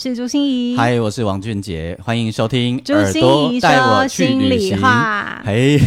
[0.00, 0.76] 是朱心怡。
[0.76, 4.70] 嗨，我是王俊杰，欢迎收听《耳朵怡带我说心去旅行》。
[4.76, 5.80] 里话，嘿，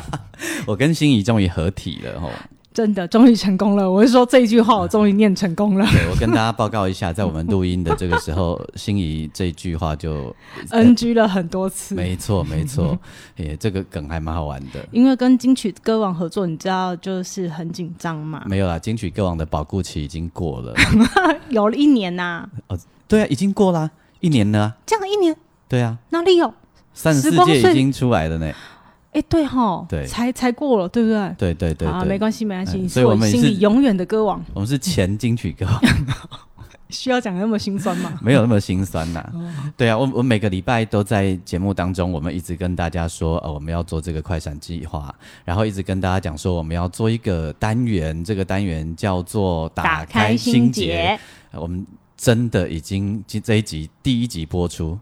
[0.68, 2.30] 我跟心怡终于合体了吼。
[2.76, 3.90] 真的终于成功了。
[3.90, 5.86] 我是说这一句话，我终于念成功了。
[5.86, 10.36] 对，我跟大家报告一下，在我们录音的这个时候，心怡这句话就
[10.68, 12.94] NG 了很多次，没错没错，
[13.36, 14.86] 也这个梗还蛮好玩的。
[14.92, 18.42] 因为跟金曲歌王合作，你知道就是很紧张嘛。
[18.44, 20.74] 没有啦，金曲歌王的保固期已经过了。
[21.48, 23.90] 有了一年呐、哦对啊，已经过啦，
[24.20, 24.76] 一年了啊。
[24.84, 25.34] 这样一年
[25.66, 26.52] 对啊，哪里有？
[26.92, 28.52] 三十四届已经出来了呢。
[29.16, 31.34] 哎，对哈，对才才过了，对不对？
[31.38, 35.80] 对对对啊，对，没关系，没关系，嗯你是我所以我们是心里永远的歌王，我们是前金曲歌王。
[36.90, 38.12] 需要讲得那么心酸吗？
[38.22, 39.40] 没有那么心酸呐、哦
[39.76, 45.12] 对啊，我我每个礼拜都在节目当中，我们一直跟大家说，呃，我们要做这个快闪计划，
[45.44, 51.18] 然后一直跟大家讲说，我们要做一个单元，这个单元叫做打开心结。，
[51.50, 51.84] 呃我们
[52.16, 54.96] 真的已经这这一集第一集播出。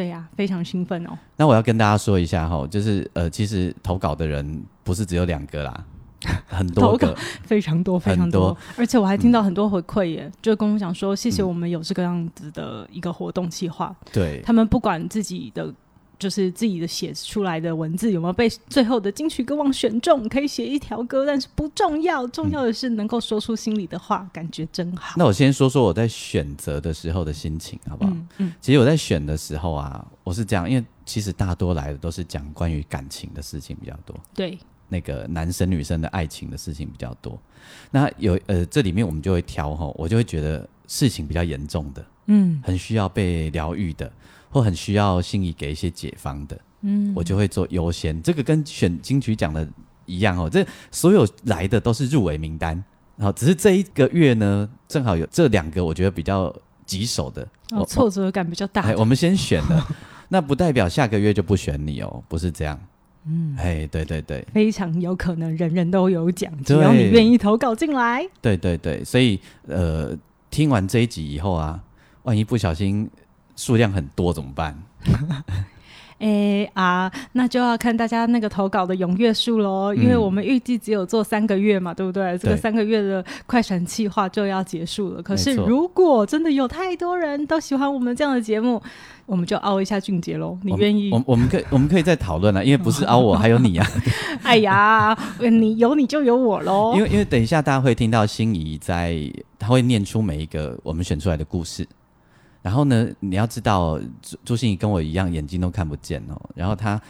[0.00, 1.10] 对呀、非常兴奋哦。
[1.36, 5.84] 那我要跟大家说一下哈，就是呃，其实投稿的人不是只有两个啦，
[6.48, 8.56] 很多投个，非常多，非常很多。
[8.78, 13.94] 而且我还听到很多回馈耶，就跟我讲说，谢谢我们有这个样子的一个活动计划。
[14.10, 14.40] 对。
[14.42, 15.70] 他们不管自己的，
[16.20, 25.14] 就是自己的写出来的文字有没有被最后的金曲歌王选中，可以写一条歌，但是不重要，重要的是能够说出心里的话，感觉真好。
[25.16, 28.10] 那我先说说我在选择的时候的心情，好不好？
[28.10, 37.40] 嗯嗯，其实我在选的时候啊，我是这样，因为其实大多来的都是讲关于感情的事情比较多，对，那个男生女生的爱情的事情比较多。
[37.90, 44.12] 那有呃，这里面我们就会挑哈，我就会觉得事情比较严重的，嗯很需要被疗愈的，
[44.50, 48.20] 或很需要心仪给一些解方的，嗯，我就会做优先。
[48.22, 49.66] 这个跟选金曲奖的
[50.06, 52.82] 一样哦，这所有来的都是入围名单，
[53.16, 58.96] 然后只是这一个月呢，正好有这两个我觉得比较棘手的，哦我挫折感比较大哎，。
[58.96, 59.86] 我们先选了，
[60.28, 62.78] 那不代表下个月就不选你哦，不是这样。
[63.26, 68.26] 嗯，哎，对对对非常有可能人人都有奖，只要你愿意投稿进来。
[68.40, 70.16] 对对对，所以呃，
[70.50, 71.78] 听完这一集以后啊，
[72.22, 73.08] 万一不小心
[73.60, 74.82] 数量很多怎么办？
[76.20, 82.36] 哎啊，那就要看大家那个投稿的踊跃数喽，因为嗯我们预计只有做三个月嘛，对不对？
[82.36, 85.22] 这个三个月的快闪计划就要结束了。
[85.22, 88.82] 可是如果真的有太多人都喜欢我们这样的节目，
[89.24, 90.58] 我们就凹一下俊杰喽。
[90.62, 91.16] 你愿意我？
[91.16, 93.86] 们我们可以我们可以再讨论了，因为不是 凹我，还有你啊。
[94.42, 96.92] 哎呀，你有你就有我喽。
[96.96, 99.16] 因为因为等一下大家会听到心仪在，
[99.58, 101.88] 他会念出每一个我们选出来的故事。
[102.62, 106.40] 然后呢，你要知道朱朱心怡跟我一样，眼睛都看不见哦。
[106.54, 107.00] 然后他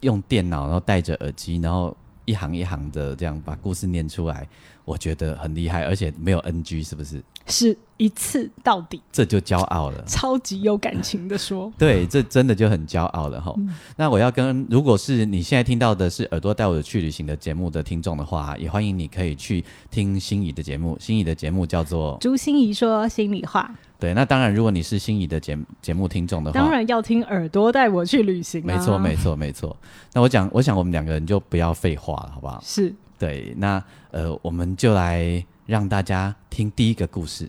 [0.00, 4.46] 用电脑，然后戴着耳机，然后一行一行的这样把故事念出来，
[4.84, 7.22] 我觉得很厉害，而且没有 NG，是不是？
[7.46, 10.04] 是一次到底，这就骄傲了。
[10.06, 11.72] 超级有感情的说。
[11.76, 13.52] 对，这真的就很骄傲了哈。
[13.96, 20.96] 那我要跟，如果是你现在听到的是耳朵带我去旅行的节目的听众的话，也欢迎你可以去听心仪的节目。
[21.00, 24.14] 心仪的节目叫做朱心怡说心里话，对。
[24.14, 28.66] 那当然，如果你是心仪的节节目听众的话，当然要听耳朵带我去旅行、啊。
[28.66, 29.76] 没错，没错，没错。
[30.12, 32.60] 那我讲，我想我们两个人就不要废话了，好不好？
[32.64, 37.48] 是对，那呃，我们就来让大家听第一个故事。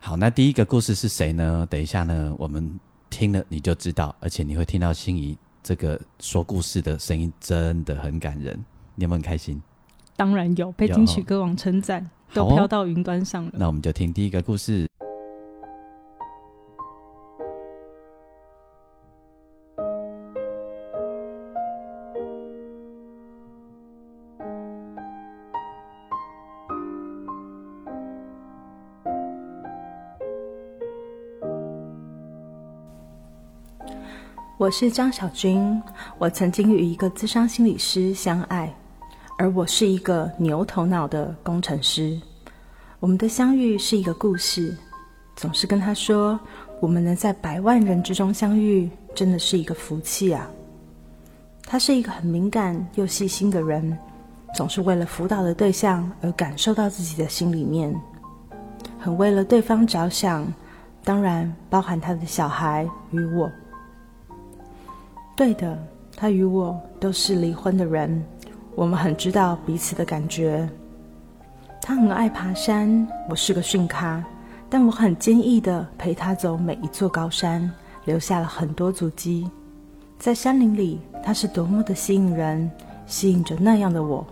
[0.00, 1.66] 好，那第一个故事是谁呢？
[1.70, 2.78] 等一下呢，我们
[3.08, 8.54] 听了你就知道，而且你会听到心仪这个说故事的声音真的很感人，
[8.96, 9.62] 你有没有很开心？
[10.16, 13.52] 当然有被金曲歌王称赞，都飘到云端上了。
[13.54, 14.88] 那我们就听第一个故事。
[34.58, 35.80] 我是张小军，
[36.18, 38.74] 我曾经与一个资商心理师相爱，
[39.36, 42.20] 而我是一个牛头脑的工程师。
[42.98, 44.76] 我们的相遇是一个故事，
[45.36, 46.38] 总是跟他说，
[46.80, 50.50] 我们能在百万人之中相遇，真的是一个福气啊。
[51.62, 53.96] 他是一个很敏感又细心的人，
[54.56, 57.94] 总是为了辅导的对象而感受到自己的心里面，
[58.98, 60.52] 很为了对方着想，
[61.04, 63.48] 当然包含他的小孩与我。
[65.38, 65.78] 对的，
[66.16, 68.24] 他与我都是离婚的人，
[68.74, 70.68] 我们很知道彼此的感觉。
[71.80, 74.20] 他很爱爬山，我是个训咖，
[74.68, 77.70] 但我很坚毅的陪他走每一座高山，
[78.04, 79.48] 留下了很多足迹。
[80.18, 82.68] 在山林里，他是多么的吸引人，
[83.06, 84.26] 吸引着那样的我。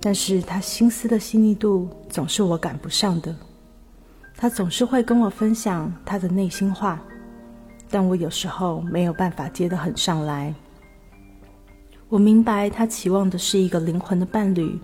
[0.00, 3.32] 但是他心思的细腻度总是我赶不上的。
[4.36, 7.00] 他总是会跟我分享他的内心话，
[7.92, 10.52] 但我有时候没有办法接得很上来。
[12.08, 14.78] 我明白他期望的是一个灵魂的伴侣，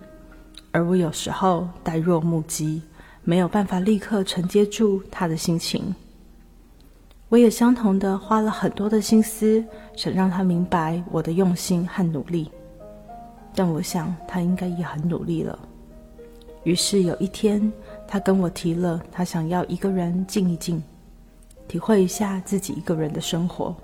[0.71, 2.83] 而我有时候呆若木鸡，
[3.25, 5.95] 没有办法立刻承接住他的心情。
[7.31, 9.65] 我也相同的花了很多的心思，
[9.97, 12.51] 想让他明白我的用心和努力。
[13.55, 15.59] 但我想他应该也很努力了。
[16.65, 17.73] 于是有一天，
[18.07, 20.83] 他跟我提了，他想要一个人静一静，
[21.69, 23.77] 体会一下自己一个人的生活。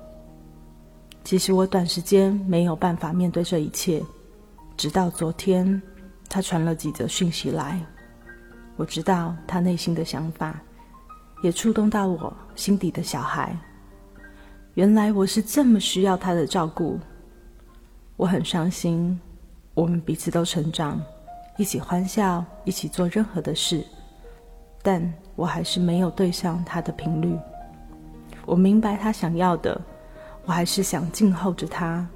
[1.22, 4.02] 其实我短时间没有办法面对这一切，
[4.76, 5.80] 直到昨天，
[6.28, 7.80] 他传了几则讯息来，
[8.76, 10.60] 我知道他内心的想法，
[11.42, 13.56] 也触动到我心底的小孩。
[14.74, 16.98] 原来我是这么需要他的照顾，
[18.16, 19.18] 我很伤心。
[19.72, 21.00] 我们彼此都成长，
[21.56, 23.84] 一起欢笑，一起做任何的事，
[24.82, 27.36] 但我还是没有对上他的频率。
[28.46, 29.80] 我明白他想要的，
[30.44, 32.06] 我还是想静候着他，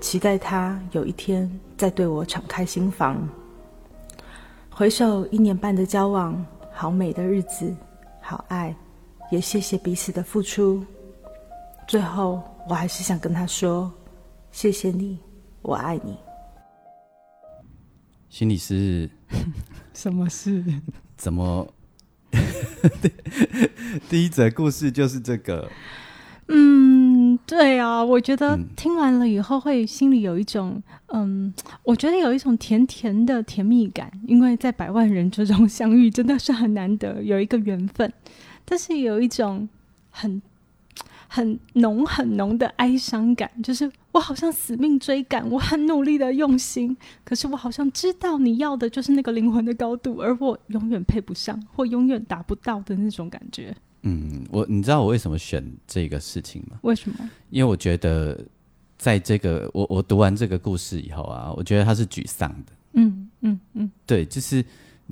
[0.00, 3.28] 期待他有一天再对我敞开心房。
[4.70, 7.74] 回首一年半的交往，好美的日子，
[8.20, 8.74] 好爱，
[9.30, 10.84] 也谢谢彼此的付出。
[11.86, 13.92] 最后，我还是想跟他说：
[14.50, 15.18] 谢谢你，
[15.60, 16.16] 我爱你。
[18.28, 19.10] 心理师，
[19.92, 20.64] 什么事？
[21.16, 21.68] 怎么？
[24.08, 25.68] 第一则故事就是这个。
[26.48, 31.52] 嗯，对啊，我觉得听完了以后会心里有一种，嗯，
[31.84, 38.12] 我觉得有一种甜甜的甜蜜感，因为在百万人之中相遇真的是很难得，有一个缘分，
[38.64, 39.68] 但是有一种
[40.10, 40.42] 很。
[41.34, 53.74] 很浓很浓的哀伤感，就是我好像死命追赶，我很努力的用心，可是我好像知道你要的就是那个灵魂的高度，而我永远配不上，或永远达不到的那种感觉。
[54.02, 56.78] 嗯，我你知道我为什么选这个事情吗？
[56.82, 57.30] 为什么？
[57.50, 58.38] 因为我觉得
[58.98, 62.72] 在这个我我读完这个故事以后啊，我觉得他是沮丧的。
[62.92, 64.64] 嗯嗯嗯，对，就是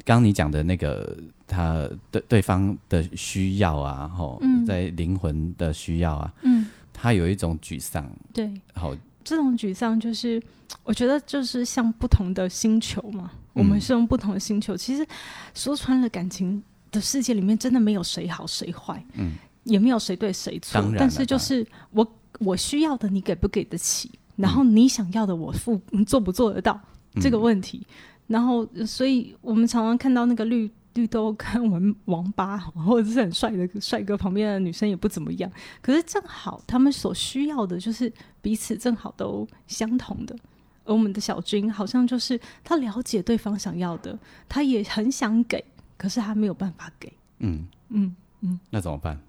[0.04, 1.16] 刚你讲的那个。
[1.52, 8.94] 他对对方的需要啊，吼，在灵魂的需要啊，嗯，他有一种沮丧，对，好，
[9.24, 10.42] 这种沮丧就是，
[10.84, 15.06] 我觉得就是像不同的星球嘛，我们是用不同的星球，其实
[15.54, 19.34] 说穿了，感情的世界里面真的没有谁好谁坏，嗯，
[19.64, 22.06] 也没有谁对谁错，但是就是我
[22.40, 26.80] 我需要的你给不给得起，然后你想要的我付做不做得到
[27.20, 27.86] 这个问题，
[28.26, 30.70] 然后所以我们常常看到那个绿。
[30.94, 35.50] 绿豆跟我们王八 或者是很帅的帅哥旁边的女生也不怎么样，
[35.80, 40.36] 可是正好他们所需要的就是彼此正好都相同的。
[40.84, 45.62] 而我们的小军好像就是他了解对方想要的，他也很想给，
[45.96, 47.12] 可是他没有办法给。
[47.38, 49.20] 嗯嗯嗯，那怎么办？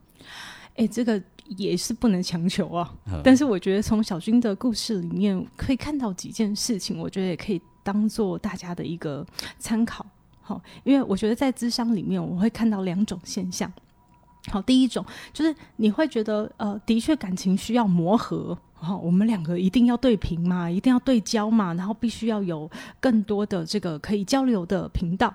[0.78, 1.22] 哎，这个
[1.58, 2.92] 也是不能强求啊。
[3.24, 9.26] 但是我觉得从小军的故事里面可以看到几件事情，我觉得也可以当做大家的一个
[9.60, 10.06] 参考。
[10.42, 13.72] 好，因为我觉得在智商里面，我会看到两种现象。
[14.48, 22.70] 好，第一种就是你会觉得，呃，的确感情需要磨合，好，我们两个一定要对平嘛，一定要对焦嘛，然后必须要有
[23.00, 25.32] 更多的这个可以交流的频道。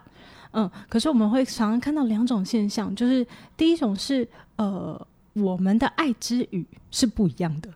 [0.51, 3.25] 嗯，可是我们会常常看到两种现象，就是
[3.57, 7.71] 第一种是，呃，我们的爱之语是不一样的。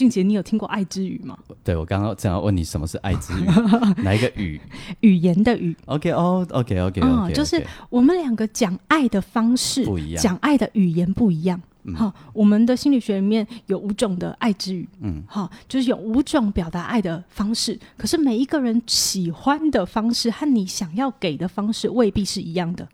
[0.00, 1.36] 俊杰，你有听过爱之语吗？
[1.62, 3.44] 对，我刚刚正要问你什么是爱之语，
[4.02, 4.58] 哪一个语？
[5.00, 5.76] 语言的语。
[5.84, 11.60] OK，哦，OK，OK，嗯，就是我们两个讲爱的方式不一样，讲爱的语言不一样。
[11.94, 17.78] 好，我们的心理学里面有五种的爱之语，嗯，好，就是有五种表达爱的方式。
[17.98, 22.88] 可是每一个人喜欢的方式和你想要给的方式未必是一样的。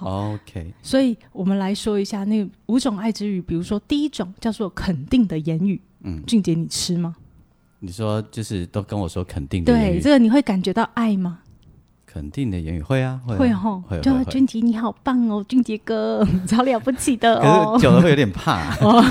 [0.00, 3.42] OK，所以我们来说一下那五种爱之语。
[3.42, 5.80] 比如说，第一种叫做肯定的言语。
[6.04, 7.16] 嗯，俊杰，你吃吗？
[7.80, 11.40] 你说就是都跟我说肯定的，对这个你会感觉到爱吗？
[12.14, 14.24] 肯定的言语会啊，会啊会哦会，就会会。
[14.24, 17.82] 是俊杰你好棒哦， 俊杰哥超了不起的可哦是。
[17.82, 19.02] 久了会有点怕，哦，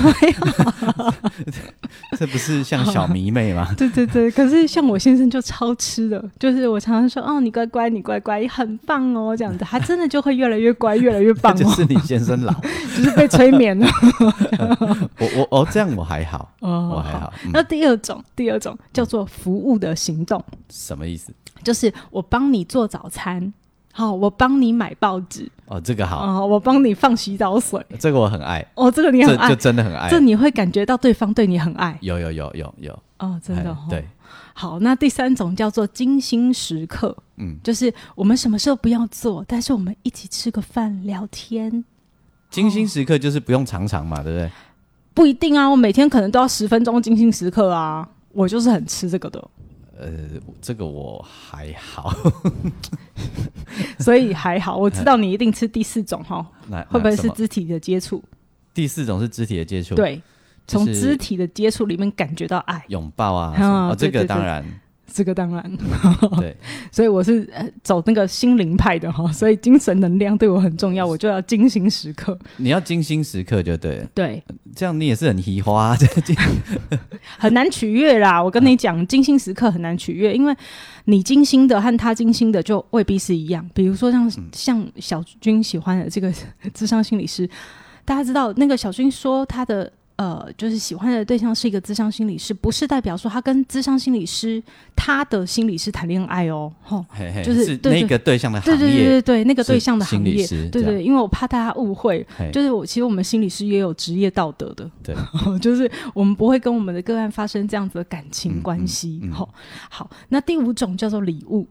[2.16, 3.68] 这不是像小迷妹吗？
[3.76, 12.54] 对对对，可是像我先生就超吃的，就是我常常说哦，你乖乖，你乖乖，很棒哦，这样子，他真的就会越来越乖，越来越棒哦，就是你先生老，
[12.96, 13.86] 就是被催眠了。
[15.18, 17.30] 我我哦，这样我还好，哦我还好。
[17.44, 21.32] 嗯那第二种，第二种叫做服务的行动，什么意思？
[21.62, 23.52] 就是我帮你做早餐，
[23.92, 29.48] 好、我帮你买报纸，哦，这个好，哦，我帮你放洗澡水，这个我很爱，哦，这个你很爱。
[29.48, 30.08] 这就，真的很爱。
[30.08, 30.20] 这。
[30.20, 34.04] 你会感觉到对方对你很爱，有有有有有，哦，真的、哎哦，对，
[34.52, 41.84] 好，那第三种叫做精心时刻，嗯，就是我们什么时候不要做，但是我们一起吃个饭聊天，
[42.48, 44.48] 精心时刻就是不用常常嘛，对不对？
[45.12, 49.42] 不一定啊，我每天可能都要十分钟精心时刻啊，我就是很吃这个的，
[49.98, 50.10] 呃，
[50.60, 52.12] 这个我还好，
[53.98, 54.76] 所以还好。
[54.76, 58.22] 我知道你一定吃第四种哈， 那会不会是肢体的接触？
[58.72, 60.20] 第四种是肢体的接触？，对，
[60.66, 64.64] 从肢体的接触里面感觉到爱，拥抱啊嗯什么，哦，这个当然
[65.14, 65.78] 这个当然，
[66.40, 66.56] 对，
[66.90, 72.36] 所以我是呃走那个心灵派的哈，所以精神能量对我很重要，我就要精心时刻。
[72.56, 74.42] 你要精心时刻就对了，对，
[74.74, 76.34] 这样你也是很奇花，这精
[77.38, 78.42] 很难取悦啦。
[78.42, 80.52] 我跟你讲，精心时刻很难取悦，因为
[81.04, 83.64] 你精心的和他精心的就未必是一样。
[83.72, 86.32] 比如说像、像小军喜欢的这个
[86.74, 87.48] 智商心理师，
[88.04, 89.92] 大家知道那个小军说他的。
[90.16, 94.62] 呃，就是喜欢的对象是一个智商心理师，不是代表说他跟智商心理师
[94.94, 105.16] 他的心理师谈恋爱哦，吼，嘿嘿，就是是那个对象的行对对对，对对，那个对象的行业，对对，因为我怕大家误会，就是我其实我们心理师也有职业道德的，对，
[105.58, 109.18] 就是我们不会跟我们的个案发生这样子的感情关系。
[109.22, 109.54] 嗯嗯嗯好、
[109.90, 111.66] 好，那第五种叫做礼物。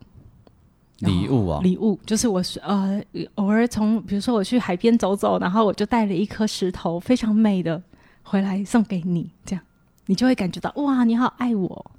[0.99, 3.01] 礼物哦，礼物就是我是呃，
[3.35, 7.81] 偶尔从比如说我去海边走走，然后我就带了一颗石头，非常美的
[8.23, 9.63] 回来送给你，这样
[10.07, 11.91] 你就会感觉到哇，你好爱我。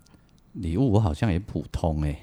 [0.52, 2.19] 礼物我好像也普通哎，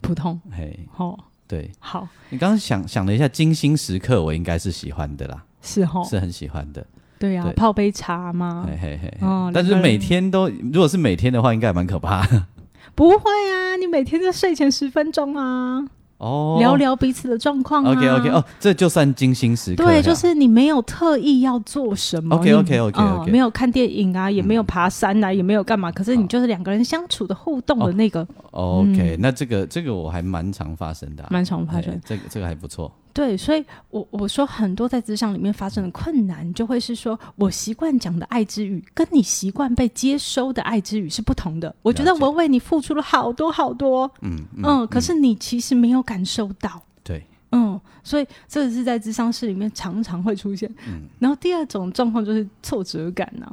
[0.00, 0.40] 普通？
[0.50, 1.70] 嘿，哦，对。
[1.78, 2.06] 好。
[2.30, 6.86] 你刚刚想想了一下，精心时刻我应该是喜欢的啦，是哦，是很喜欢的，
[7.18, 7.52] 对呀、对。
[7.54, 8.66] 泡杯茶嘛？
[8.68, 9.26] 嘿嘿嘿嘿。
[9.26, 12.26] 哦但是每天都，如果是每天的话，应该也蛮可怕。
[12.26, 12.46] 的
[12.94, 15.84] 不会啊，你每天在睡前十分钟啊，
[16.24, 16.56] 哦。
[16.58, 17.92] 聊聊彼此的状况啊。
[17.92, 32.00] OK OK 哦，这就算精心时刻，对，就是你没有特意要做什么 OK，OK，OK，OK 没有看电影啊，也没有爬山啊，也没有干嘛，可是你就是两个人相处的互动的那个，OK，那这个这个我还蛮常发生的啊，蛮常发生嘿。
[32.04, 32.90] 这个这个还不错。
[33.14, 41.72] 对，所以我我说很多在职场里面发生的困难，就会是说我习惯讲的爱之语，跟你习惯被接收的爱之语是不同的。
[41.80, 46.82] 我觉得我为你付出了好多好多，嗯嗯，可是你其实没有感受到。
[47.04, 50.68] 对，嗯，所以这是在智商室里面常常会出现。
[50.88, 53.46] 嗯然后第二种状况就是挫折感呢、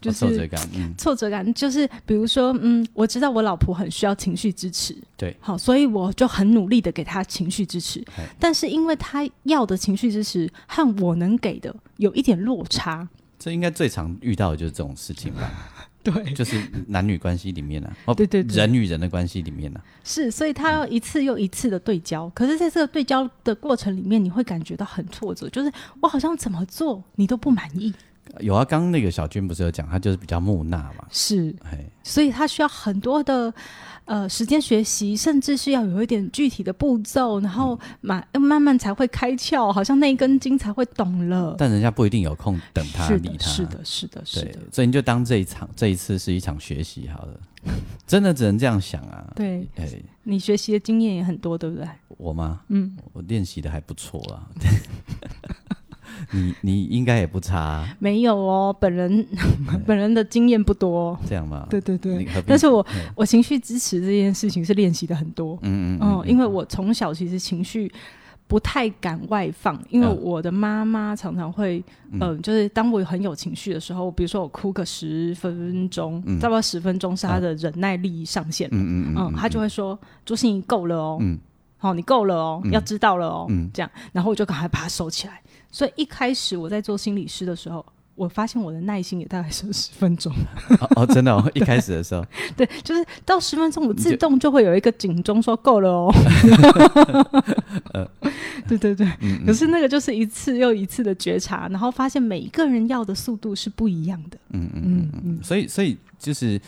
[0.00, 8.04] 就哦挫折是感，嗯，挫折感，就是比如说，嗯，我知道我老婆很需要情绪支持，对，好，所以我就很努力的给她情绪支持，
[8.38, 13.06] 但是因为她要的情绪支持和我能给的有一点落差，
[13.38, 15.50] 这应该最常遇到的就是这种事情吧，
[16.02, 18.56] 对，就是男女关系里面啊， 哦，对对对。
[18.56, 27.92] 人与人的关系里面啊，是，所以他要一次又一次的对焦，可是在这个对焦的过程里面，你会感觉到很挫折，就是我好像怎么做你都不满意，
[28.38, 33.52] 有啊，刚刚那个小军不是有讲，他就是比较木讷嘛，是，哎，所以他需要很多的
[34.04, 41.56] 呃时间学习，甚至是要有一点具体的步骤，然后慢慢慢才会开窍，好像那一根筋才会懂了。
[41.58, 47.40] 但人家不一定有空等他理他，是的，是的，是对的，，所以你就当这一场这一次是一场学习好了，
[48.06, 49.32] 真的只能这样想啊。
[49.34, 49.88] 对哎，
[50.22, 51.86] 你学习的经验也很多，对不对？
[52.16, 52.60] 我吗？
[52.68, 54.48] 嗯，我练习的还不错啊。
[56.32, 59.26] 你你应该也不差啊、没有哦，本人
[59.86, 61.18] 本人的经验不多。
[61.26, 61.66] 这样吗？
[61.70, 62.26] 对对对。
[62.46, 65.58] 但是我嗯我情绪支持这件事情是练习的很多。
[65.62, 67.90] 嗯嗯嗯，因为我从小其实情绪
[68.46, 70.18] 不太敢外放，因为嗯。
[70.20, 76.38] 我的妈妈常常会，嗯、就是当我很有情绪的时候，比如说我哭个十分钟，嗯。
[76.40, 81.38] 差不多十分钟是她的忍耐力上限，嗯嗯嗯，她就会说：“朱心怡够了哦，嗯。
[81.78, 82.72] 好、你够了哦，嗯。
[82.72, 83.70] 要知道了哦，嗯。
[83.72, 85.40] 这样，然后我就赶快把它收起来。
[85.70, 87.84] 所以一开始我在做心理师的时候。
[88.16, 90.30] 我发现我的耐心也大概是十分钟，
[90.78, 92.22] 哦哦，真的哦， 一开始的时候，
[92.54, 96.12] 对，就是到十分钟，我自动就会有一个警钟说够了哦。
[98.68, 104.36] 对对对，嗯可是那个就是一次又一次的觉察，然后发现每一个人要的速度是不一样的。
[104.50, 106.60] 嗯嗯嗯，所以所以就是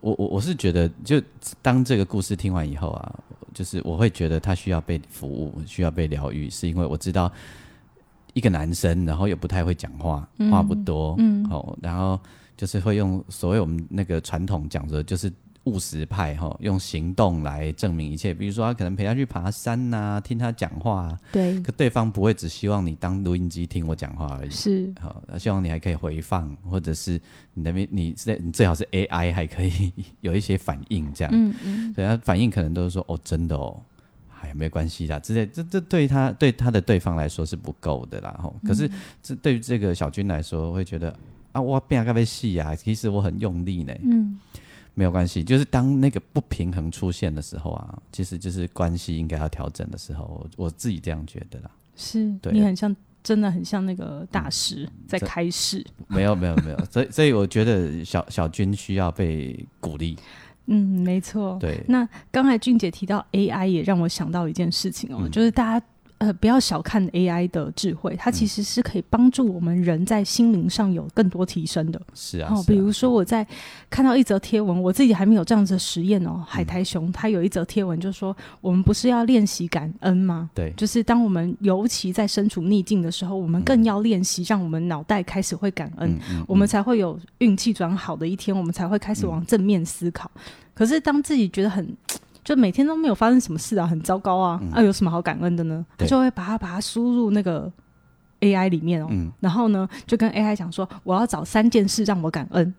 [0.00, 1.22] 我我我是觉得，就
[1.62, 3.14] 当这个故事听完以后啊，
[3.54, 7.30] 就是我会觉得他需要被服务，需要被疗愈，是因为我知道
[8.36, 12.20] 一个男生，然后又不太会讲话，话不多，嗯，哦，然后
[12.54, 15.32] 就是会用所谓我们那个传统讲的，就是。
[15.66, 18.32] 务实派哈，用行动来证明一切。
[18.32, 21.18] 比如说，他可能陪他去爬山呐，听他讲话。
[21.32, 21.60] 对。
[21.60, 24.50] 可对方不会只希望你当录音机听我讲话而已。
[24.50, 24.94] 是。
[25.00, 27.20] 好，希望你还可以回放，或者是
[27.52, 31.32] 你那边你是你最好是 AI 还可以 有一些反应这样。
[31.34, 31.92] 嗯嗯。
[31.94, 33.76] 对他反应可能都是说哦，真的哦，
[34.40, 35.46] 哎，没关系啦，之类。
[35.46, 38.38] 这这对他对他的对方来说是不够的啦。
[38.42, 38.90] 吼，可是
[39.22, 41.14] 这对于这个小军来说，会觉得
[41.52, 43.92] 啊，我变个被戏啊，其实我很用力呢。
[44.02, 44.38] 嗯。
[44.98, 51.70] 没有关系，就是当那个不平衡出现的时候啊，其实就是关系应该要调整的时候，我自己这样觉得啦。
[51.96, 55.84] 是你很像，真的很像那个大师在开示。
[56.08, 60.16] 没有没有没有，所以所以我觉得小小军需要被鼓励。
[60.66, 61.56] 嗯，没错。
[61.60, 65.86] 对，那刚才俊姐提到 AI，也让我想到一件事情哦，就是大家。
[66.18, 72.00] 呃，不要小看 AI 的智慧，它其实是可以帮助我们人在心灵上有更多提升的。
[72.14, 73.46] 是啊，哦，比如说我在
[73.90, 76.42] 看到一则贴文，我自己还没有这样子的实验哦。
[76.48, 80.48] 海苔熊它有一则贴文，就说我们不是要练习感恩吗？
[80.54, 90.30] 对，就是当我们尤其在身处逆境的时候，我们更要练习，让我们脑袋开始会感恩，我们才会有运气转好的一天，我们才会开始往正面思考。
[90.72, 91.86] 可是当自己觉得很。
[92.46, 95.84] 就每天都没有发生什么事啊，很糟糕啊，啊，有什么好感恩的呢？
[95.98, 97.70] 他就会把它把它输入那个
[98.40, 99.08] AI 里面哦，
[99.40, 102.72] 然后呢，就跟 AI 讲说，我要找三件事让我感恩。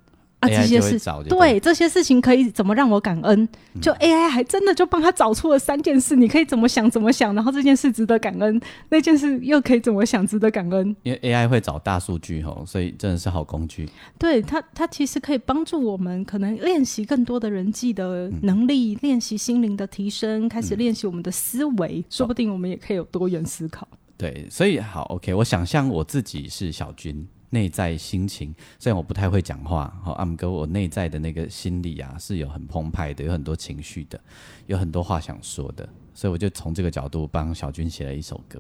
[0.55, 0.99] 啊，这些事
[1.29, 3.47] 对这些事情可以怎么让我感恩？
[3.81, 10.95] 就 AI 还真的就帮他找出了三件事，你可以怎么想怎么想，然后这件事值得感恩，那件事又可以怎么想值得感恩？
[11.03, 13.89] 因为 AI 会找大数据吼，所以真的是好工具。
[14.17, 23.87] 对它，它其实可以帮助我们可能练习更多的人际的能力，练习心灵的提升，开始练习我们的思维，说不定我们也可以有多元思考。
[24.17, 27.27] 对，所以好 OK，我想象我自己是小军。
[27.49, 34.19] 内在心情，虽然我不太会讲话，好阿姆哥，我内在的那个心理啊是有很澎湃的，有很多情绪的，
[34.65, 38.59] 有很多话想说的，所以我就从这个角度帮小军写了一首歌。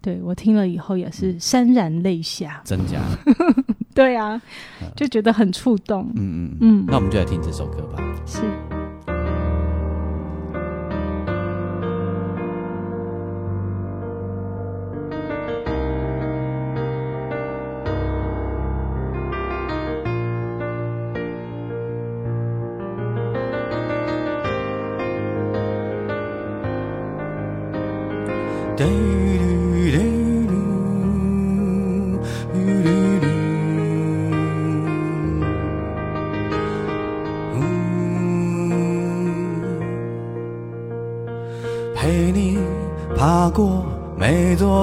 [0.00, 3.02] 对我听了以后也是潸然泪下，真假？
[3.94, 4.40] 对啊，
[4.96, 6.10] 就觉得很触动。
[6.14, 7.98] 嗯嗯嗯，那我们就来听这首歌吧。
[8.24, 8.77] 是。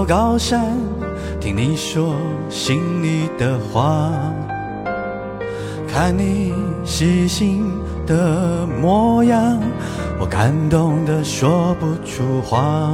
[0.07, 0.77] 高山，
[1.41, 2.13] 听你说
[2.49, 4.11] 心里的话，
[5.87, 7.65] 看你细心
[8.05, 9.59] 的模样，
[10.19, 12.93] 我感动的说不出话。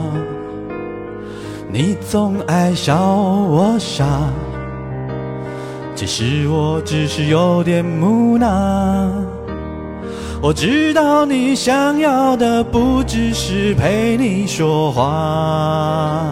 [1.69, 4.05] 你总爱笑我傻，
[5.95, 8.47] 其实我只是有点木讷。
[10.41, 16.25] 我知道你想要的不只是陪你说话。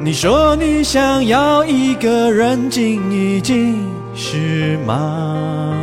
[0.00, 3.84] 你说你想要一个人静一静，
[4.14, 5.74] 是吗？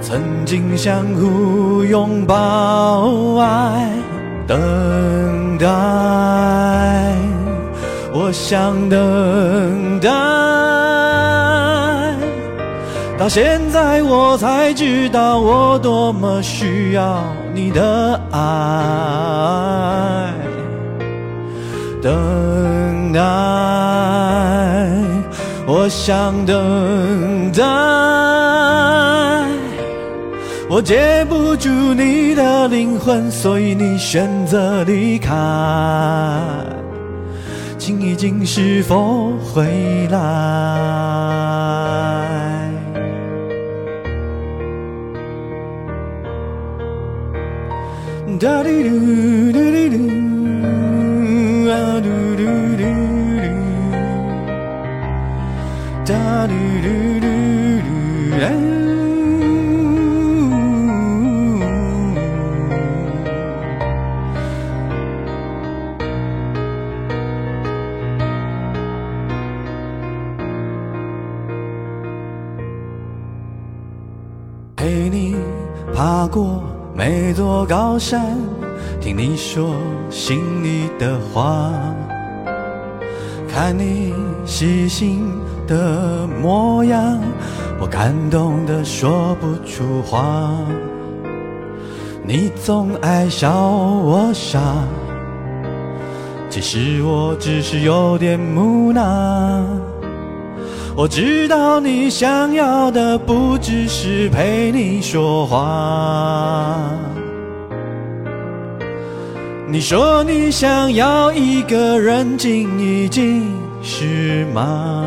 [0.00, 3.90] 曾经相互拥抱，爱
[4.46, 5.66] 等待，
[8.14, 10.08] 我想等待，
[13.18, 17.22] 到现在我才知道我多么需要
[17.54, 18.40] 你的爱，
[22.02, 23.20] 等待，
[25.66, 27.62] 我想等待。
[30.68, 35.32] 我接不住你的灵魂，所以你选择离开。
[37.78, 40.18] 情已经是否回来？
[48.40, 49.98] 哒滴嘟嘟滴嘟，
[51.72, 52.42] 哒嘟嘟
[52.76, 52.84] 嘟嘟，
[56.04, 56.86] 哒嘟嘟
[57.18, 57.26] 嘟
[57.80, 58.44] 嘟，
[74.76, 75.36] 陪你
[75.94, 76.62] 爬过
[76.94, 78.61] 每座高山。
[79.02, 79.74] 听你说
[80.10, 81.72] 心里的话，
[83.48, 84.14] 看你
[84.46, 85.28] 细心
[85.66, 87.18] 的模样，
[87.80, 90.56] 我感动的说不出话。
[92.24, 94.60] 你总爱笑我傻，
[96.48, 99.02] 其实我只是有点木讷。
[100.94, 106.78] 我知道你想要的不只是陪你说话。
[109.72, 113.50] 你说你想要一个人静一静，
[113.82, 115.02] 是吗？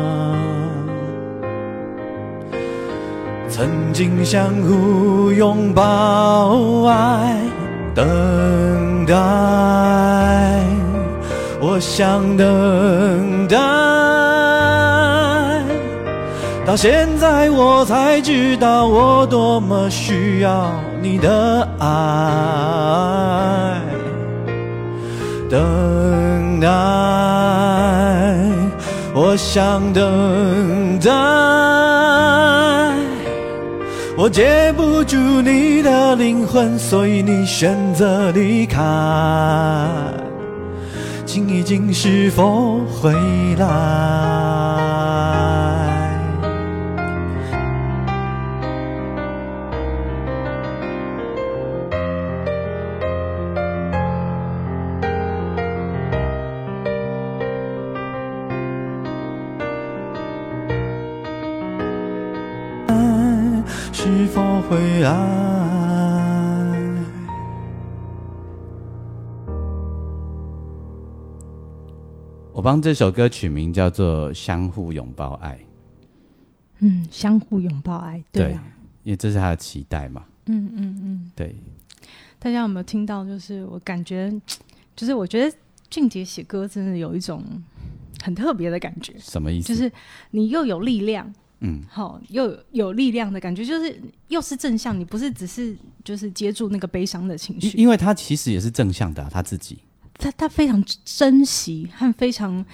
[3.48, 7.36] 曾经相互拥抱，爱
[7.94, 9.14] 等待，
[11.60, 13.56] 我想等待。
[16.66, 21.86] 到现在我才知道，我多么需要你的爱。
[25.48, 26.68] 等待，
[29.14, 31.10] 我想等待。
[34.18, 38.80] 我接不住你的灵魂，所以你选择离开。
[41.26, 43.12] 静一静，是否回
[43.58, 44.45] 来？
[64.06, 65.12] 是否会爱？
[72.52, 75.54] 我帮这首歌取名叫做《相互拥抱爱》，
[76.78, 78.62] 嗯，相互拥抱爱，对啊，
[79.02, 80.22] 因为这是他的期待嘛。
[80.44, 81.56] 嗯嗯嗯，对，
[82.38, 83.24] 大家有没有听到？
[83.24, 84.32] 就是我感觉，
[84.94, 85.56] 就是我觉得
[85.90, 87.42] 俊杰写歌真的有一种
[88.22, 89.66] 很特别的感觉，什么意思？
[89.66, 89.90] 就是
[90.30, 99.78] 你又有力量，嗯，好，又有有力量的感觉，就是又是正向，你不是只是就是接住那个悲伤的情绪，因因为他其实也是正向的啊、他自己。
[100.18, 102.64] 他他非常珍惜和非常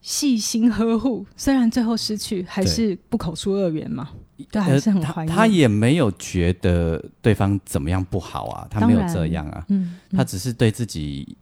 [0.00, 4.10] 细心呵护，虽然最后失去，还是不口出恶言嘛，
[4.50, 5.36] 对，还是很呃他怀念。
[5.36, 10.16] 他也没有觉得对方怎么样不好啊，他没有这样啊，嗯，嗯。
[10.16, 11.36] 他只是对自己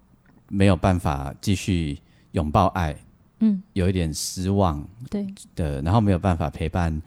[0.48, 1.98] 没有办法继续
[2.32, 2.96] 拥抱爱，
[3.40, 7.02] 嗯，有一点失望对，的，然后没有办法陪伴，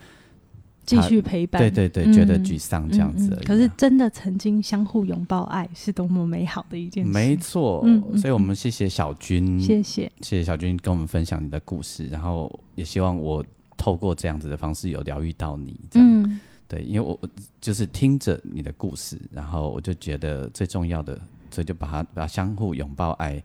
[0.85, 7.09] 继续陪伴，对对对，嗯觉得沮丧这样子可是真的曾经相互拥抱爱，是多么美好的一件事。
[7.09, 7.85] 没错，
[8.17, 13.45] 所以我们谢谢小军，谢谢，谢谢小军跟我们分享你的故事，然后也希望我
[13.77, 16.39] 透过这样子的方式有疗愈到你，这样、嗯。
[16.65, 17.29] 对，因为我我
[17.61, 21.15] 就是听着你的故事，然后我就觉得最重要的，
[21.51, 23.43] 所以就把它把相互拥抱爱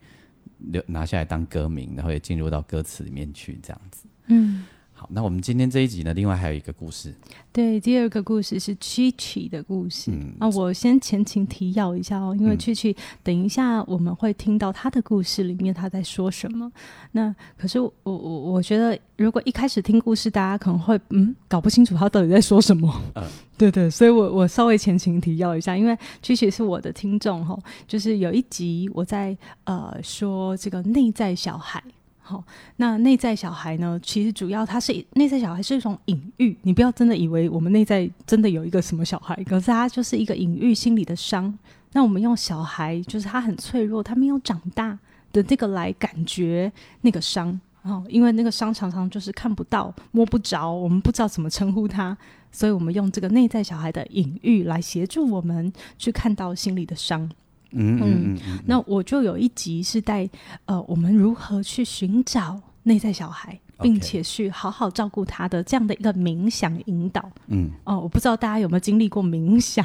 [0.58, 4.06] 留拿下来当歌名，然后也进入到歌词里面去，这样子。
[4.26, 4.64] 嗯，
[4.98, 7.14] 好，那我们今天这一集呢，另外还有一个故事，
[7.52, 10.10] 对，第二个故事是 Chi Chi 的故事。
[10.10, 16.72] 嗯啊，我先前情提要一下哦，因为嗯 Chi Chi 等一下我们会听到他的故事里面他在说什么。
[17.12, 22.92] 那可是我我我觉得，如果一开始听故事，大家可能会嗯搞不清楚他到底在说什么。
[23.14, 23.22] 嗯
[23.56, 27.56] 对对，所以我我稍微前情提要一下，因为 Chi Chi 是我的听众哈，
[27.86, 31.80] 就是有一集我在呃说这个内在小孩。
[32.28, 32.44] 好，
[32.76, 33.98] 那内在小孩呢？
[34.02, 41.58] 其实主要它是内在小孩是一种隐喻，你不要真的以为我们内在真的有一个什么小孩，可是它就是一个隐喻心理的伤。
[41.94, 44.98] 那我们用小孩，就是他很脆弱，他没有长大
[45.32, 47.58] 的这个来感觉那个伤。
[47.80, 52.14] 哦，因为那个伤常常就是看不到、摸不着，我们不知道怎么称呼它，
[52.52, 57.30] 所以我们用这个内在小孩的隐喻来协助我们去看到心里的伤。
[57.72, 60.28] 嗯嗯嗯嗯，那我就有一集是带
[60.64, 67.30] 呃，我们如何去寻找内在小孩，并且去好好照顾他的这样的一个冥想引导。
[67.48, 69.84] 嗯哦，我不知道大家有没有经历过冥想。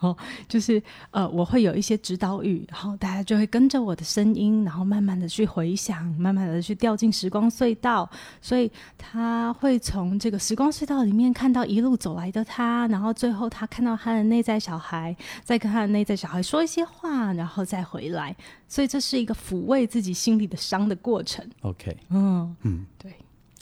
[0.00, 8.08] 哦，就是呃，我会有一些指导语，然后大家就会跟着我的声音，然后慢慢的去回想，慢慢的去掉进时光隧道，
[8.40, 18.36] 所以他会从这个时光隧道里面看到一路走来的他，然后最后他看到他的内在小孩，再跟他的内在小孩说一些话，然后再回来，
[18.68, 21.44] 所以这是一个抚慰自己心里的伤的过程。
[21.62, 23.12] ，OK，嗯，嗯，对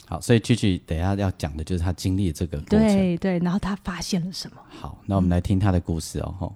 [0.09, 2.87] 好，所以曲曲等一下要讲的就是他经历的这个过程。
[2.87, 4.57] 对对，然后他发现了什么？
[4.69, 6.33] 好，那我们来听他的故事哦。
[6.39, 6.55] 吼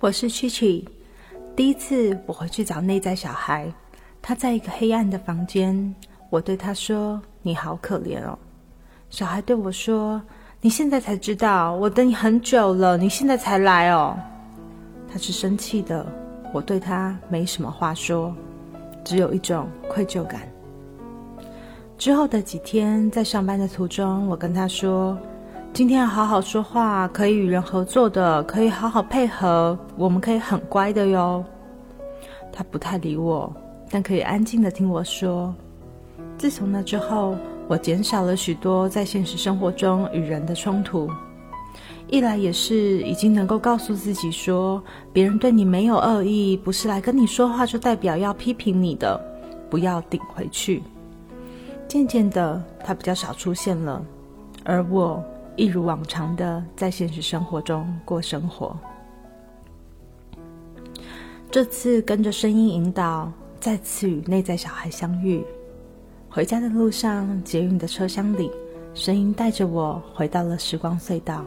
[0.00, 0.84] 我是曲曲。
[1.54, 3.72] 第一次我回去找内在小孩，
[4.20, 5.94] 他在一个黑暗的房间。
[6.28, 8.36] 我对他说：“你好可怜哦。”
[9.08, 10.20] 小孩对我说
[10.64, 14.16] ：“你现在才知道，我等你很久了，你现在才来哦。”
[15.06, 16.06] 他是生气的，
[16.54, 18.34] 我对他没什么话说，
[19.04, 20.40] 只有一种愧疚感。
[21.98, 25.18] 之后的几天，在上班的途中，我跟他说
[25.74, 31.44] ：“今天要好好说话，可以与人合作的，可以好好配合，我们可以很乖的哟。”
[32.50, 33.54] 他不太理我，
[33.90, 35.54] 但可以安静的听我说。
[36.38, 41.08] 自从那之后，我减少了许多在现实生活中与人的冲突。
[42.06, 49.18] 一来也是已经能够告诉自己说，别人对你没有恶意，不是来跟你说话就代表要批评你的，
[49.70, 50.82] 不要顶回去。
[51.88, 54.04] 渐渐的，他比较少出现了，
[54.64, 55.24] 而我
[55.56, 58.76] 一如往常的在现实生活中过生活。
[61.50, 65.44] 这次跟着声音引导，再次与内在小孩相遇。
[66.34, 68.50] 回家的路上，捷运的车厢里，
[68.92, 71.44] 声音带着我回到了时光隧道。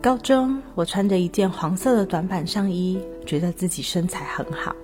[0.00, 4.74] 高中，我穿着一件黄色的短版上衣，觉得自己身材很好。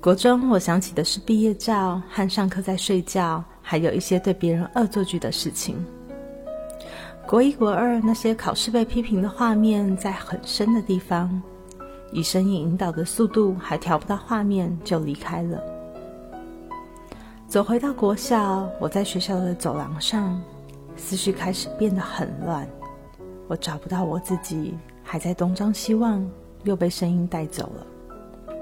[0.00, 5.76] 国中，我想起的是毕业照和上课在睡觉，还有一些对别人恶作剧的事情。
[7.26, 11.42] 国一、国二，那些考试被批评的画面在很深的地方，
[12.12, 15.73] 以声音引导的速度还调不到画面，就离开了。
[17.54, 20.42] 走回到国校，我在学校的走廊上，
[20.96, 22.68] 思绪开始变得很乱。
[23.46, 26.28] 我找不到我自己，还在东张西望，
[26.64, 28.56] 又被声音带走了。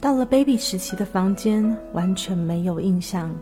[0.00, 3.34] 到了 baby 时期的房间，完全没有印象。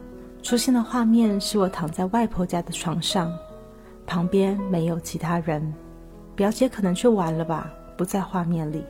[0.42, 3.30] 出现的画面是我躺在外婆家的床上，
[4.06, 5.74] 旁边没有其他人。
[6.34, 8.82] 表姐可能去玩了吧，不在画面里。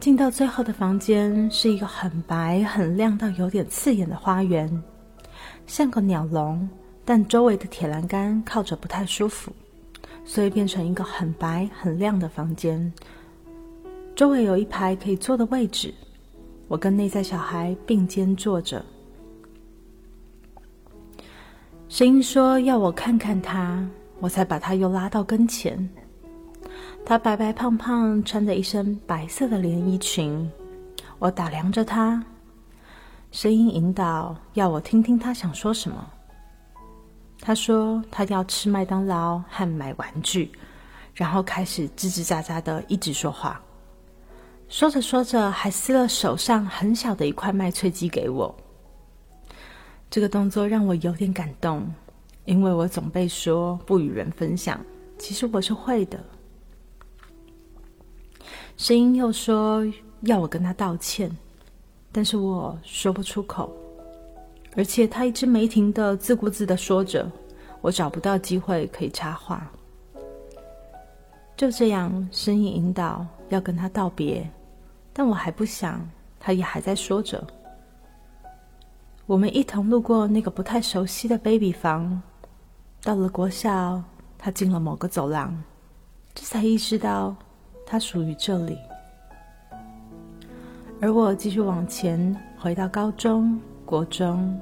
[0.00, 4.70] 进到最后的房间，是一个很白、很亮到有点刺眼的花园，
[5.66, 6.68] 像个鸟笼，
[7.04, 9.52] 但周围的铁栏杆靠着不太舒服，
[10.24, 12.92] 所以变成一个很白、很亮的房间。
[14.14, 15.92] 周围有一排可以坐的位置，
[16.68, 18.84] 我跟内在小孩并肩坐着。
[21.88, 23.84] 声音说要我看看他，
[24.20, 25.88] 我才把他又拉到跟前。
[27.08, 30.46] 她白白胖胖，穿着一身白色的连衣裙。
[31.18, 32.22] 我打量着她，
[33.32, 36.06] 声音引导，要我听听她想说什么。
[37.40, 40.52] 她说她要吃麦当劳和买玩具，
[41.14, 43.58] 然后开始吱吱喳喳的一直说话。
[44.68, 48.54] 说着说着，还撕了手上很小的一块麦脆鸡给我。
[50.10, 51.90] 这个动作让我有点感动，
[52.44, 54.78] 因为我总被说不与人分享，
[55.16, 56.22] 其实我是会的。
[58.78, 59.84] 声音又说
[60.20, 61.28] 要我跟他道歉，
[62.12, 63.72] 但是我说不出口，
[64.76, 67.28] 而且他一直没停的自顾自的说着，
[67.80, 69.68] 我找不到机会可以插话。
[71.56, 74.48] 就这样，声音引导要跟他道别，
[75.12, 77.44] 但我还不想，他也还在说着。
[79.26, 82.22] 我们一同路过那个不太熟悉的 baby 房，
[83.02, 84.00] 到了国校，
[84.38, 85.64] 他进了某个走廊，
[86.32, 87.34] 这才意识到。
[87.90, 88.76] 它属于这里，
[91.00, 94.60] 而我继续往前，回到高中、国中，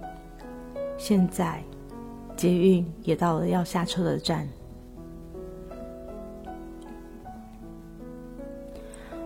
[0.96, 1.60] 现在
[2.36, 4.46] 捷运也到了要下车的站。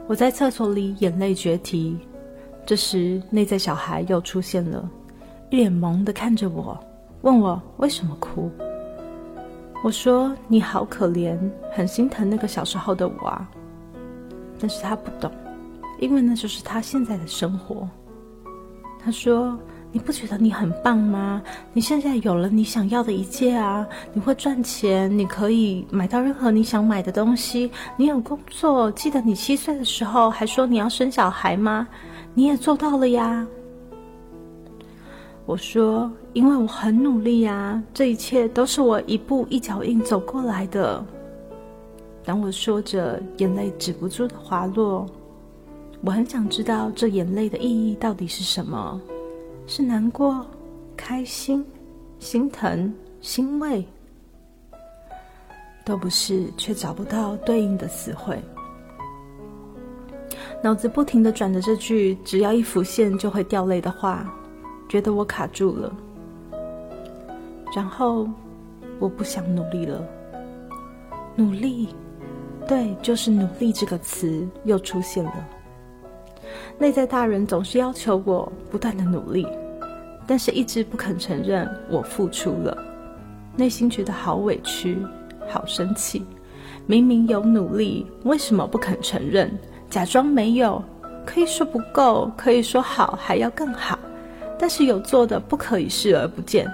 [0.06, 1.98] 我在厕所里眼泪决堤，
[2.64, 4.88] 这时内在小孩又出现了，
[5.50, 6.82] 一脸懵的看着我，
[7.20, 8.50] 问我为什么哭。
[9.84, 11.38] 我说：“你好可怜，
[11.70, 13.50] 很心疼那个小时候的我啊。”
[14.60, 15.32] 但是他不懂，
[15.98, 17.88] 因为那就是他现在的生活。
[19.02, 19.58] 他说
[19.90, 21.40] ：“你不觉得你很棒吗？
[21.72, 23.86] 你现在有了你想要的一切啊！
[24.12, 27.70] 你会赚钱，你可以买到任何你想买的东西。
[27.96, 31.88] 你有工作，记得你七岁的时候还说你要生小孩吗？
[32.34, 33.46] 你也做到了呀。”
[35.46, 41.02] 我说：“因为我很努力呀，这一切都是我一步一脚印走过来的。”
[42.24, 45.06] 当我说着，眼泪止不住的滑落。
[46.02, 49.00] 我很想知道这眼泪的意义到底是什么？
[49.66, 50.46] 是难过、
[50.96, 51.64] 开心、
[52.18, 53.84] 心疼、欣慰？
[55.84, 58.38] 都不是，却找不到对应的词汇。
[60.62, 64.30] 脑子不停的转着这句只要一浮现就会掉泪的话，
[64.88, 65.92] 觉得我卡住了。
[67.74, 68.28] 然后，
[68.98, 70.04] 我不想努力了。
[71.34, 71.88] 努力。
[72.70, 75.48] 对，就是“努力”这个词又出现了。
[76.78, 79.44] 内在大人总是要求我不断的努力，
[80.24, 82.78] 但是一直不肯承认我付出了，
[83.56, 84.96] 内心觉得好委屈、
[85.48, 86.24] 好生气。
[86.86, 89.50] 明明有努力，为什么不肯承认？
[89.88, 90.80] 假装没有，
[91.26, 93.98] 可以说不够，可以说好，还要更好，
[94.56, 96.70] 但是有做的不可以视而不见。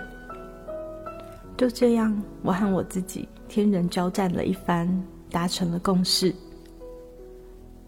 [1.56, 4.86] 就这样，我和我自己天人交战了一番，
[5.30, 6.34] 达成了共识。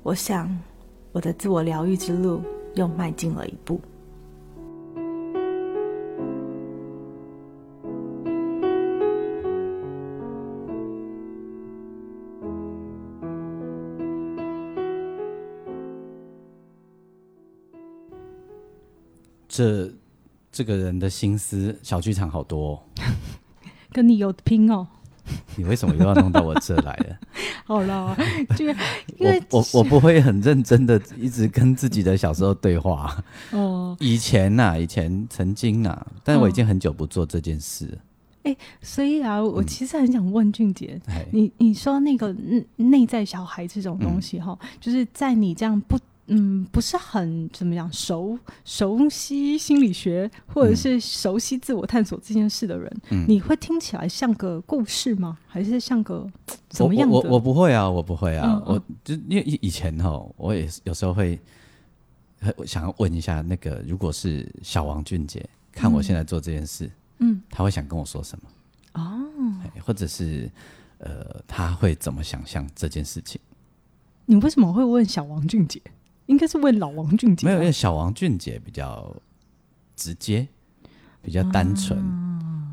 [0.03, 0.49] 我想，
[1.13, 2.43] 我的自我疗愈之路
[2.75, 3.81] 又迈进了一步。
[19.49, 19.91] 这
[20.53, 22.83] 这个人的心思小剧场好多、哦，
[23.93, 24.87] 跟你有拼哦。
[25.57, 27.17] 你为什么又要弄到我这来了？
[27.65, 28.17] 好了，
[28.57, 28.65] 就
[29.19, 33.17] 因为我我我不会很认真的一直跟自己的小时候对话。
[33.53, 37.99] 哦，以前呐、以前曾经呐、但是我已经很久不做这件事了。
[38.81, 55.39] 所以啊，我其实很想问俊杰，哎、你你说那个嗯内在小孩这种东西哈，就是在你这样不嗯不是很怎么样熟熟悉心理学或者是熟悉自我探索这件事的人，嗯你会听起来像个故事吗？
[55.47, 56.27] 还是像个
[56.69, 57.15] 怎么样的？
[57.15, 61.39] 我我我不会啊，我不会啊，我就因为以以前哈，我也是有时候会
[62.41, 69.03] 很想要问一下那个，如果是小王俊杰看我现在做这件事，嗯他会想跟我说什么？
[69.03, 69.25] 哦，
[69.65, 70.51] 哎或者是
[70.99, 73.41] 呃，他会怎么想象这件事情？
[74.27, 75.81] 你为什么会问小王俊杰？
[76.29, 77.47] 应该是问老王俊杰。
[77.47, 79.15] 没有，因为小王俊杰比较
[79.97, 80.47] 直接，
[81.21, 81.99] 比较单纯，